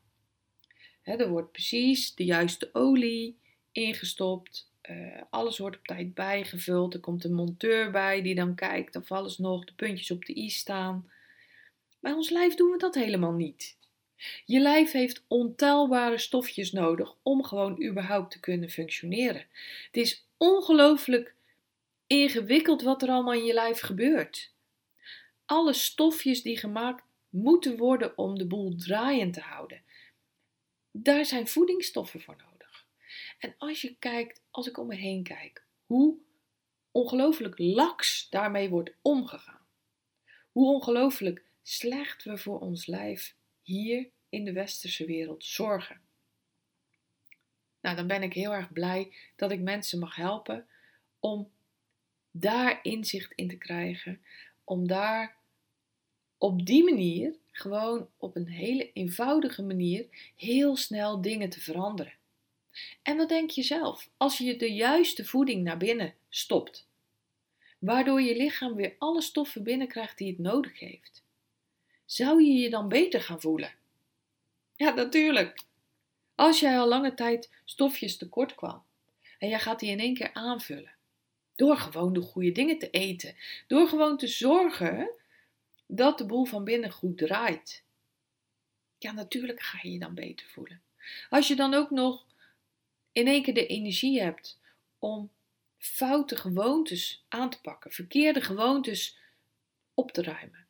er 1.04 1.30
wordt 1.30 1.52
precies 1.52 2.15
de 2.15 2.26
juiste 2.26 2.69
olie 2.73 3.38
ingestopt. 3.71 4.71
Uh, 4.89 5.21
alles 5.30 5.58
wordt 5.58 5.78
op 5.78 5.86
tijd 5.86 6.13
bijgevuld. 6.13 6.93
Er 6.93 6.99
komt 6.99 7.23
een 7.23 7.34
monteur 7.34 7.91
bij 7.91 8.21
die 8.21 8.36
dan 8.36 8.56
kijkt 8.56 8.95
of 8.95 9.12
alles 9.12 9.38
nog 9.38 9.65
de 9.65 9.73
puntjes 9.73 10.12
op 10.12 10.26
de 10.26 10.38
i 10.38 10.49
staan. 10.49 11.12
Bij 11.99 12.12
ons 12.12 12.30
lijf 12.30 12.56
doen 12.56 12.71
we 12.71 12.78
dat 12.78 12.95
helemaal 12.95 13.34
niet. 13.34 13.78
Je 14.45 14.60
lijf 14.60 14.91
heeft 14.91 15.23
ontelbare 15.28 16.17
stofjes 16.17 16.71
nodig 16.71 17.15
om 17.21 17.43
gewoon 17.43 17.84
überhaupt 17.84 18.32
te 18.32 18.39
kunnen 18.39 18.69
functioneren. 18.69 19.45
Het 19.86 19.97
is 19.97 20.28
ongelooflijk 20.38 21.36
ingewikkeld 22.08 22.82
wat 22.82 23.02
er 23.02 23.10
allemaal 23.10 23.34
in 23.34 23.45
je 23.45 23.54
lijf 23.54 23.80
gebeurt 23.80 24.52
alle 25.53 25.73
stofjes 25.73 26.41
die 26.41 26.57
gemaakt 26.57 27.03
moeten 27.29 27.77
worden 27.77 28.17
om 28.17 28.37
de 28.37 28.47
boel 28.47 28.75
draaiend 28.75 29.33
te 29.33 29.39
houden. 29.39 29.81
Daar 30.91 31.25
zijn 31.25 31.47
voedingsstoffen 31.47 32.21
voor 32.21 32.35
nodig. 32.35 32.87
En 33.39 33.55
als 33.57 33.81
je 33.81 33.95
kijkt, 33.99 34.41
als 34.51 34.67
ik 34.67 34.77
om 34.77 34.87
me 34.87 34.95
heen 34.95 35.23
kijk, 35.23 35.65
hoe 35.85 36.17
ongelooflijk 36.91 37.57
laks 37.57 38.29
daarmee 38.29 38.69
wordt 38.69 38.91
omgegaan. 39.01 39.65
Hoe 40.51 40.73
ongelooflijk 40.73 41.43
slecht 41.61 42.23
we 42.23 42.37
voor 42.37 42.59
ons 42.59 42.85
lijf 42.85 43.35
hier 43.61 44.09
in 44.29 44.45
de 44.45 44.53
westerse 44.53 45.05
wereld 45.05 45.45
zorgen. 45.45 46.01
Nou, 47.81 47.95
dan 47.95 48.07
ben 48.07 48.23
ik 48.23 48.33
heel 48.33 48.53
erg 48.53 48.71
blij 48.71 49.15
dat 49.35 49.51
ik 49.51 49.59
mensen 49.59 49.99
mag 49.99 50.15
helpen 50.15 50.67
om 51.19 51.51
daar 52.31 52.79
inzicht 52.83 53.31
in 53.31 53.47
te 53.47 53.57
krijgen, 53.57 54.21
om 54.63 54.87
daar 54.87 55.41
op 56.43 56.65
die 56.65 56.84
manier, 56.84 57.36
gewoon 57.51 58.10
op 58.17 58.36
een 58.36 58.47
hele 58.47 58.91
eenvoudige 58.93 59.62
manier, 59.62 60.08
heel 60.36 60.75
snel 60.75 61.21
dingen 61.21 61.49
te 61.49 61.60
veranderen. 61.60 62.13
En 63.01 63.17
wat 63.17 63.29
denk 63.29 63.49
je 63.49 63.63
zelf? 63.63 64.10
Als 64.17 64.38
je 64.38 64.56
de 64.56 64.73
juiste 64.73 65.25
voeding 65.25 65.63
naar 65.63 65.77
binnen 65.77 66.13
stopt, 66.29 66.88
waardoor 67.79 68.21
je 68.21 68.36
lichaam 68.36 68.75
weer 68.75 68.95
alle 68.97 69.21
stoffen 69.21 69.63
binnenkrijgt 69.63 70.17
die 70.17 70.27
het 70.27 70.39
nodig 70.39 70.79
heeft, 70.79 71.23
zou 72.06 72.43
je 72.43 72.53
je 72.53 72.69
dan 72.69 72.88
beter 72.88 73.21
gaan 73.21 73.41
voelen? 73.41 73.73
Ja, 74.75 74.93
natuurlijk. 74.93 75.63
Als 76.36 76.60
jij 76.60 76.79
al 76.79 76.88
lange 76.88 77.13
tijd 77.13 77.51
stofjes 77.65 78.17
tekort 78.17 78.56
kwam 78.56 78.84
en 79.39 79.49
jij 79.49 79.60
gaat 79.60 79.79
die 79.79 79.89
in 79.89 79.99
één 79.99 80.15
keer 80.15 80.34
aanvullen, 80.34 80.95
door 81.56 81.77
gewoon 81.77 82.13
de 82.13 82.21
goede 82.21 82.51
dingen 82.51 82.79
te 82.79 82.89
eten, 82.89 83.36
door 83.67 83.88
gewoon 83.88 84.17
te 84.17 84.27
zorgen 84.27 85.10
dat 85.88 86.17
de 86.17 86.26
boel 86.26 86.46
van 86.46 86.63
binnen 86.63 86.91
goed 86.91 87.17
draait. 87.17 87.84
Ja, 88.98 89.12
natuurlijk 89.12 89.62
ga 89.62 89.80
je 89.82 89.91
je 89.91 90.00
dan 90.00 90.13
beter 90.13 90.48
voelen. 90.48 90.82
Als 91.30 91.48
je 91.48 91.56
dan 91.56 91.74
ook 91.74 91.89
nog 91.89 92.26
in 93.12 93.28
één 93.28 93.43
keer 93.43 93.54
de 93.54 93.67
energie 93.67 94.22
hebt 94.22 94.60
om 95.00 95.32
foute 95.78 96.36
gewoontes 96.36 97.26
aan 97.28 97.50
te 97.50 97.62
pakken, 97.62 97.91
verkeerde 97.91 98.41
gewoontes 98.41 99.17
op 99.93 100.12
te 100.12 100.24
ruimen. 100.24 100.65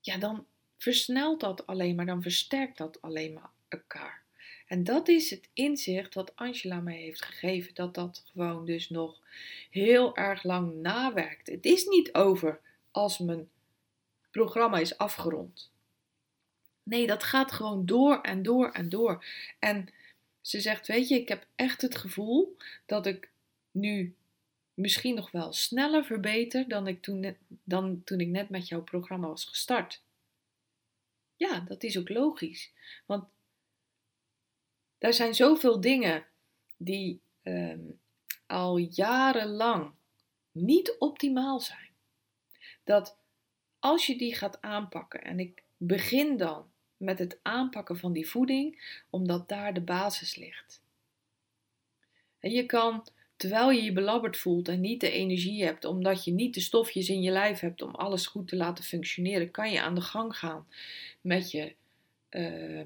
Ja, 0.00 0.18
dan 0.18 0.46
versnelt 0.78 1.40
dat 1.40 1.66
alleen 1.66 1.94
maar, 1.94 2.06
dan 2.06 2.22
versterkt 2.22 2.78
dat 2.78 3.02
alleen 3.02 3.32
maar 3.32 3.50
elkaar. 3.68 4.24
En 4.66 4.84
dat 4.84 5.08
is 5.08 5.30
het 5.30 5.48
inzicht 5.52 6.14
wat 6.14 6.36
Angela 6.36 6.80
mij 6.80 6.96
heeft 6.96 7.24
gegeven, 7.24 7.74
dat 7.74 7.94
dat 7.94 8.24
gewoon 8.32 8.64
dus 8.64 8.88
nog 8.90 9.20
heel 9.70 10.16
erg 10.16 10.42
lang 10.42 10.74
nawerkt. 10.74 11.46
Het 11.46 11.64
is 11.64 11.86
niet 11.86 12.14
over 12.14 12.60
als 12.96 13.18
mijn 13.18 13.48
programma 14.30 14.78
is 14.78 14.98
afgerond. 14.98 15.70
Nee, 16.82 17.06
dat 17.06 17.22
gaat 17.22 17.52
gewoon 17.52 17.86
door 17.86 18.20
en 18.20 18.42
door 18.42 18.70
en 18.70 18.88
door. 18.88 19.24
En 19.58 19.88
ze 20.40 20.60
zegt: 20.60 20.86
Weet 20.86 21.08
je, 21.08 21.14
ik 21.14 21.28
heb 21.28 21.46
echt 21.54 21.82
het 21.82 21.96
gevoel 21.96 22.56
dat 22.86 23.06
ik 23.06 23.30
nu 23.70 24.14
misschien 24.74 25.14
nog 25.14 25.30
wel 25.30 25.52
sneller 25.52 26.04
verbeter 26.04 26.68
dan, 26.68 26.86
ik 26.86 27.02
toen, 27.02 27.36
dan 27.64 28.02
toen 28.04 28.20
ik 28.20 28.28
net 28.28 28.48
met 28.48 28.68
jouw 28.68 28.82
programma 28.82 29.28
was 29.28 29.44
gestart. 29.44 30.02
Ja, 31.36 31.60
dat 31.60 31.82
is 31.82 31.98
ook 31.98 32.08
logisch. 32.08 32.70
Want 33.06 33.24
er 34.98 35.14
zijn 35.14 35.34
zoveel 35.34 35.80
dingen 35.80 36.24
die 36.76 37.20
ehm, 37.42 37.90
al 38.46 38.76
jarenlang 38.76 39.92
niet 40.52 40.96
optimaal 40.98 41.60
zijn. 41.60 41.85
Dat 42.86 43.18
als 43.78 44.06
je 44.06 44.18
die 44.18 44.34
gaat 44.34 44.62
aanpakken, 44.62 45.22
en 45.24 45.38
ik 45.40 45.62
begin 45.76 46.36
dan 46.36 46.70
met 46.96 47.18
het 47.18 47.38
aanpakken 47.42 47.98
van 47.98 48.12
die 48.12 48.28
voeding, 48.28 49.00
omdat 49.10 49.48
daar 49.48 49.74
de 49.74 49.80
basis 49.80 50.36
ligt. 50.36 50.82
En 52.38 52.50
je 52.50 52.66
kan, 52.66 53.08
terwijl 53.36 53.70
je 53.70 53.82
je 53.82 53.92
belabberd 53.92 54.36
voelt 54.36 54.68
en 54.68 54.80
niet 54.80 55.00
de 55.00 55.10
energie 55.10 55.64
hebt, 55.64 55.84
omdat 55.84 56.24
je 56.24 56.32
niet 56.32 56.54
de 56.54 56.60
stofjes 56.60 57.08
in 57.08 57.22
je 57.22 57.30
lijf 57.30 57.60
hebt 57.60 57.82
om 57.82 57.94
alles 57.94 58.26
goed 58.26 58.48
te 58.48 58.56
laten 58.56 58.84
functioneren, 58.84 59.50
kan 59.50 59.70
je 59.70 59.82
aan 59.82 59.94
de 59.94 60.00
gang 60.00 60.36
gaan 60.36 60.66
met 61.20 61.50
je, 61.50 61.74
uh, 62.30 62.84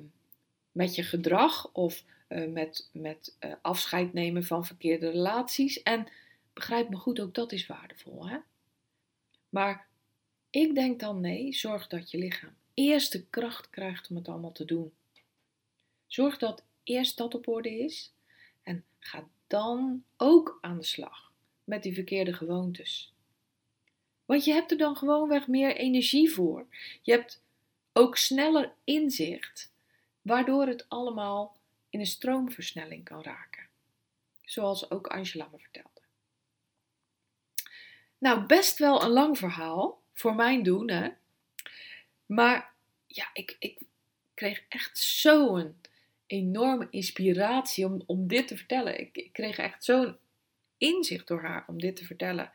met 0.73 0.95
je 0.95 1.03
gedrag 1.03 1.73
of 1.73 2.05
uh, 2.29 2.53
met, 2.53 2.89
met 2.93 3.37
uh, 3.41 3.53
afscheid 3.63 4.13
nemen 4.13 4.45
van 4.45 4.65
verkeerde 4.65 5.11
relaties. 5.11 5.83
En 5.83 6.07
begrijp 6.53 6.89
me 6.89 6.97
goed, 6.97 7.21
ook 7.21 7.35
dat 7.35 7.53
is 7.53 7.67
waardevol. 7.67 8.29
Hè? 8.29 8.39
Maar 9.49 9.89
ik 10.51 10.75
denk 10.75 11.01
dan 11.01 11.21
nee, 11.21 11.53
zorg 11.53 11.87
dat 11.87 12.11
je 12.11 12.19
lichaam 12.19 12.59
eerst 12.75 13.13
de 13.13 13.27
kracht 13.27 13.71
krijgt 13.71 14.11
om 14.11 14.17
het 14.17 14.29
allemaal 14.29 14.53
te 14.53 14.65
doen. 14.65 14.93
Zorg 16.07 16.39
dat 16.39 16.65
eerst 16.85 17.17
dat 17.17 17.35
op 17.35 17.49
orde 17.49 17.79
is 17.79 18.13
En 18.63 18.85
ga 18.99 19.29
dan 19.47 20.05
ook 20.17 20.59
aan 20.61 20.79
de 20.79 20.85
slag 20.85 21.33
met 21.65 21.83
die 21.83 21.95
verkeerde 21.95 22.33
gewoontes. 22.33 23.15
Want 24.25 24.45
je 24.45 24.53
hebt 24.53 24.71
er 24.71 24.79
dan 24.79 24.97
gewoonweg 24.97 25.47
meer 25.47 25.77
energie 25.77 26.31
voor. 26.31 26.67
Je 27.03 27.13
hebt 27.13 27.43
ook 27.93 28.17
sneller 28.17 28.73
inzicht, 28.85 29.73
waardoor 30.23 30.67
het 30.67 30.89
allemaal 30.89 31.57
in 31.91 32.01
een 32.01 32.07
stroomversnelling 32.07 33.05
kan 33.05 33.23
raken. 33.23 33.69
Zoals 34.45 34.91
ook 34.91 35.07
Angela 35.07 35.49
me 35.53 35.59
vertelde. 35.59 36.01
Nou, 38.19 38.47
best 38.47 38.79
wel 38.79 39.03
een 39.03 39.11
lang 39.11 39.39
verhaal 39.39 40.00
voor 40.21 40.35
mijn 40.35 40.63
doen, 40.63 40.91
hè. 40.91 41.09
Maar 42.27 42.73
ja, 43.07 43.31
ik, 43.33 43.57
ik 43.59 43.79
kreeg 44.35 44.65
echt 44.69 44.99
zo'n 44.99 45.77
enorme 46.27 46.87
inspiratie 46.91 47.87
om, 47.87 48.03
om 48.07 48.29
dit 48.29 48.49
te 48.49 48.57
vertellen. 48.57 49.01
Ik, 49.01 49.17
ik 49.17 49.33
kreeg 49.33 49.59
echt 49.59 49.85
zo'n 49.85 50.17
inzicht 50.79 51.27
door 51.27 51.43
haar 51.43 51.65
om 51.67 51.81
dit 51.81 51.97
te 51.97 52.05
vertellen. 52.05 52.53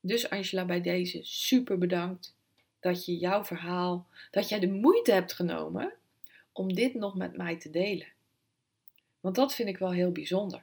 Dus 0.00 0.30
Angela, 0.30 0.64
bij 0.64 0.80
deze 0.80 1.18
super 1.22 1.78
bedankt 1.78 2.36
dat 2.80 3.04
je 3.04 3.16
jouw 3.16 3.44
verhaal, 3.44 4.06
dat 4.30 4.48
jij 4.48 4.60
de 4.60 4.70
moeite 4.70 5.12
hebt 5.12 5.32
genomen 5.32 5.92
om 6.52 6.74
dit 6.74 6.94
nog 6.94 7.14
met 7.14 7.36
mij 7.36 7.56
te 7.56 7.70
delen. 7.70 8.08
Want 9.20 9.34
dat 9.34 9.54
vind 9.54 9.68
ik 9.68 9.78
wel 9.78 9.92
heel 9.92 10.12
bijzonder. 10.12 10.62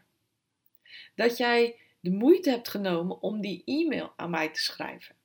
Dat 1.15 1.37
jij 1.37 1.75
de 1.99 2.11
moeite 2.11 2.49
hebt 2.49 2.69
genomen 2.69 3.21
om 3.21 3.41
die 3.41 3.61
e-mail 3.65 4.13
aan 4.15 4.29
mij 4.29 4.49
te 4.49 4.61
schrijven. 4.61 5.15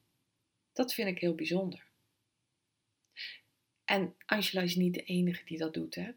Dat 0.81 0.95
vind 0.95 1.09
ik 1.09 1.19
heel 1.19 1.35
bijzonder. 1.35 1.83
En 3.85 4.14
Angela 4.27 4.62
is 4.62 4.77
niet 4.77 4.95
de 4.95 5.03
enige 5.03 5.45
die 5.45 5.59
dat 5.59 5.75
doet. 5.75 5.95
Hè? 5.95 6.11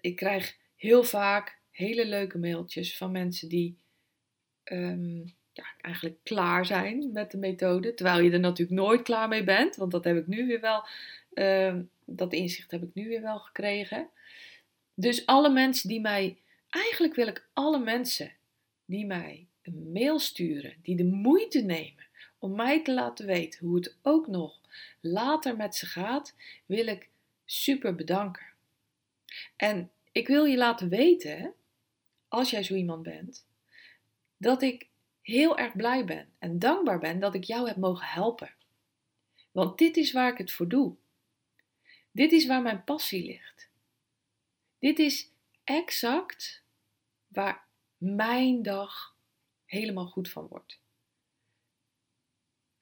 ik 0.00 0.16
krijg 0.16 0.56
heel 0.76 1.04
vaak 1.04 1.58
hele 1.70 2.06
leuke 2.06 2.38
mailtjes 2.38 2.96
van 2.96 3.12
mensen 3.12 3.48
die 3.48 3.76
ehm, 4.64 5.18
ja, 5.52 5.64
eigenlijk 5.80 6.16
klaar 6.22 6.66
zijn 6.66 7.12
met 7.12 7.30
de 7.30 7.38
methode. 7.38 7.94
Terwijl 7.94 8.20
je 8.20 8.30
er 8.30 8.40
natuurlijk 8.40 8.80
nooit 8.80 9.02
klaar 9.02 9.28
mee 9.28 9.44
bent. 9.44 9.76
Want 9.76 9.90
dat 9.90 10.04
heb 10.04 10.16
ik 10.16 10.26
nu 10.26 10.46
weer 10.46 10.60
wel. 10.60 10.84
Ehm, 11.34 11.82
dat 12.04 12.32
inzicht 12.32 12.70
heb 12.70 12.82
ik 12.82 12.94
nu 12.94 13.08
weer 13.08 13.22
wel 13.22 13.38
gekregen. 13.38 14.08
Dus 14.94 15.26
alle 15.26 15.50
mensen 15.50 15.88
die 15.88 16.00
mij. 16.00 16.36
Eigenlijk 16.68 17.14
wil 17.14 17.26
ik 17.26 17.48
alle 17.52 17.78
mensen 17.78 18.32
die 18.84 19.06
mij 19.06 19.46
een 19.62 19.92
mail 19.92 20.18
sturen, 20.18 20.74
die 20.82 20.96
de 20.96 21.04
moeite 21.04 21.60
nemen 21.60 22.04
om 22.38 22.54
mij 22.54 22.82
te 22.82 22.92
laten 22.92 23.26
weten 23.26 23.66
hoe 23.66 23.76
het 23.76 23.96
ook 24.02 24.26
nog 24.26 24.60
later 25.00 25.56
met 25.56 25.76
ze 25.76 25.86
gaat, 25.86 26.34
wil 26.66 26.86
ik 26.86 27.08
super 27.44 27.94
bedanken. 27.94 28.46
En 29.56 29.90
ik 30.12 30.26
wil 30.26 30.44
je 30.44 30.56
laten 30.56 30.88
weten, 30.88 31.54
als 32.28 32.50
jij 32.50 32.62
zo 32.62 32.74
iemand 32.74 33.02
bent, 33.02 33.46
dat 34.36 34.62
ik 34.62 34.88
heel 35.22 35.58
erg 35.58 35.76
blij 35.76 36.04
ben 36.04 36.28
en 36.38 36.58
dankbaar 36.58 36.98
ben 36.98 37.18
dat 37.18 37.34
ik 37.34 37.44
jou 37.44 37.66
heb 37.66 37.76
mogen 37.76 38.06
helpen. 38.06 38.54
Want 39.52 39.78
dit 39.78 39.96
is 39.96 40.12
waar 40.12 40.32
ik 40.32 40.38
het 40.38 40.52
voor 40.52 40.68
doe. 40.68 40.96
Dit 42.10 42.32
is 42.32 42.46
waar 42.46 42.62
mijn 42.62 42.84
passie 42.84 43.26
ligt. 43.26 43.70
Dit 44.78 44.98
is 44.98 45.30
exact 45.64 46.62
waar 47.28 47.64
mijn 47.98 48.62
dag 48.62 49.16
helemaal 49.64 50.06
goed 50.06 50.28
van 50.28 50.46
wordt. 50.46 50.80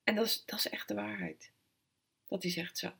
En 0.04 0.14
dat 0.14 0.24
is, 0.26 0.42
dat 0.46 0.58
is 0.58 0.68
echt 0.68 0.88
de 0.88 0.94
waarheid. 0.94 1.52
Dat 2.28 2.44
is 2.44 2.56
echt 2.56 2.78
zo. 2.78 2.90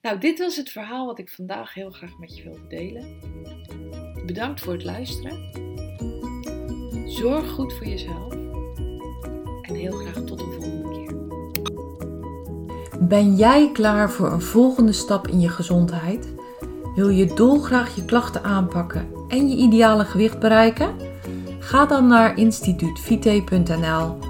Nou, 0.00 0.18
dit 0.18 0.38
was 0.38 0.56
het 0.56 0.70
verhaal 0.70 1.06
wat 1.06 1.18
ik 1.18 1.28
vandaag 1.28 1.74
heel 1.74 1.90
graag 1.90 2.18
met 2.18 2.36
je 2.36 2.42
wilde 2.42 2.66
delen. 2.66 3.20
Bedankt 4.26 4.60
voor 4.60 4.72
het 4.72 4.84
luisteren. 4.84 5.68
Zorg 7.10 7.50
goed 7.50 7.72
voor 7.72 7.86
jezelf. 7.86 8.32
En 9.62 9.74
heel 9.74 9.92
graag 9.92 10.24
tot 10.24 10.38
de 10.38 10.44
volgende 10.44 10.90
keer. 10.90 11.18
Ben 13.08 13.36
jij 13.36 13.70
klaar 13.72 14.10
voor 14.10 14.32
een 14.32 14.42
volgende 14.42 14.92
stap 14.92 15.26
in 15.26 15.40
je 15.40 15.48
gezondheid? 15.48 16.34
Wil 16.94 17.08
je 17.08 17.34
dolgraag 17.34 17.94
je 17.94 18.04
klachten 18.04 18.42
aanpakken 18.42 19.08
en 19.28 19.48
je 19.48 19.56
ideale 19.56 20.04
gewicht 20.04 20.38
bereiken? 20.38 20.96
Ga 21.58 21.86
dan 21.86 22.06
naar 22.06 22.38
instituutvite.nl 22.38 24.29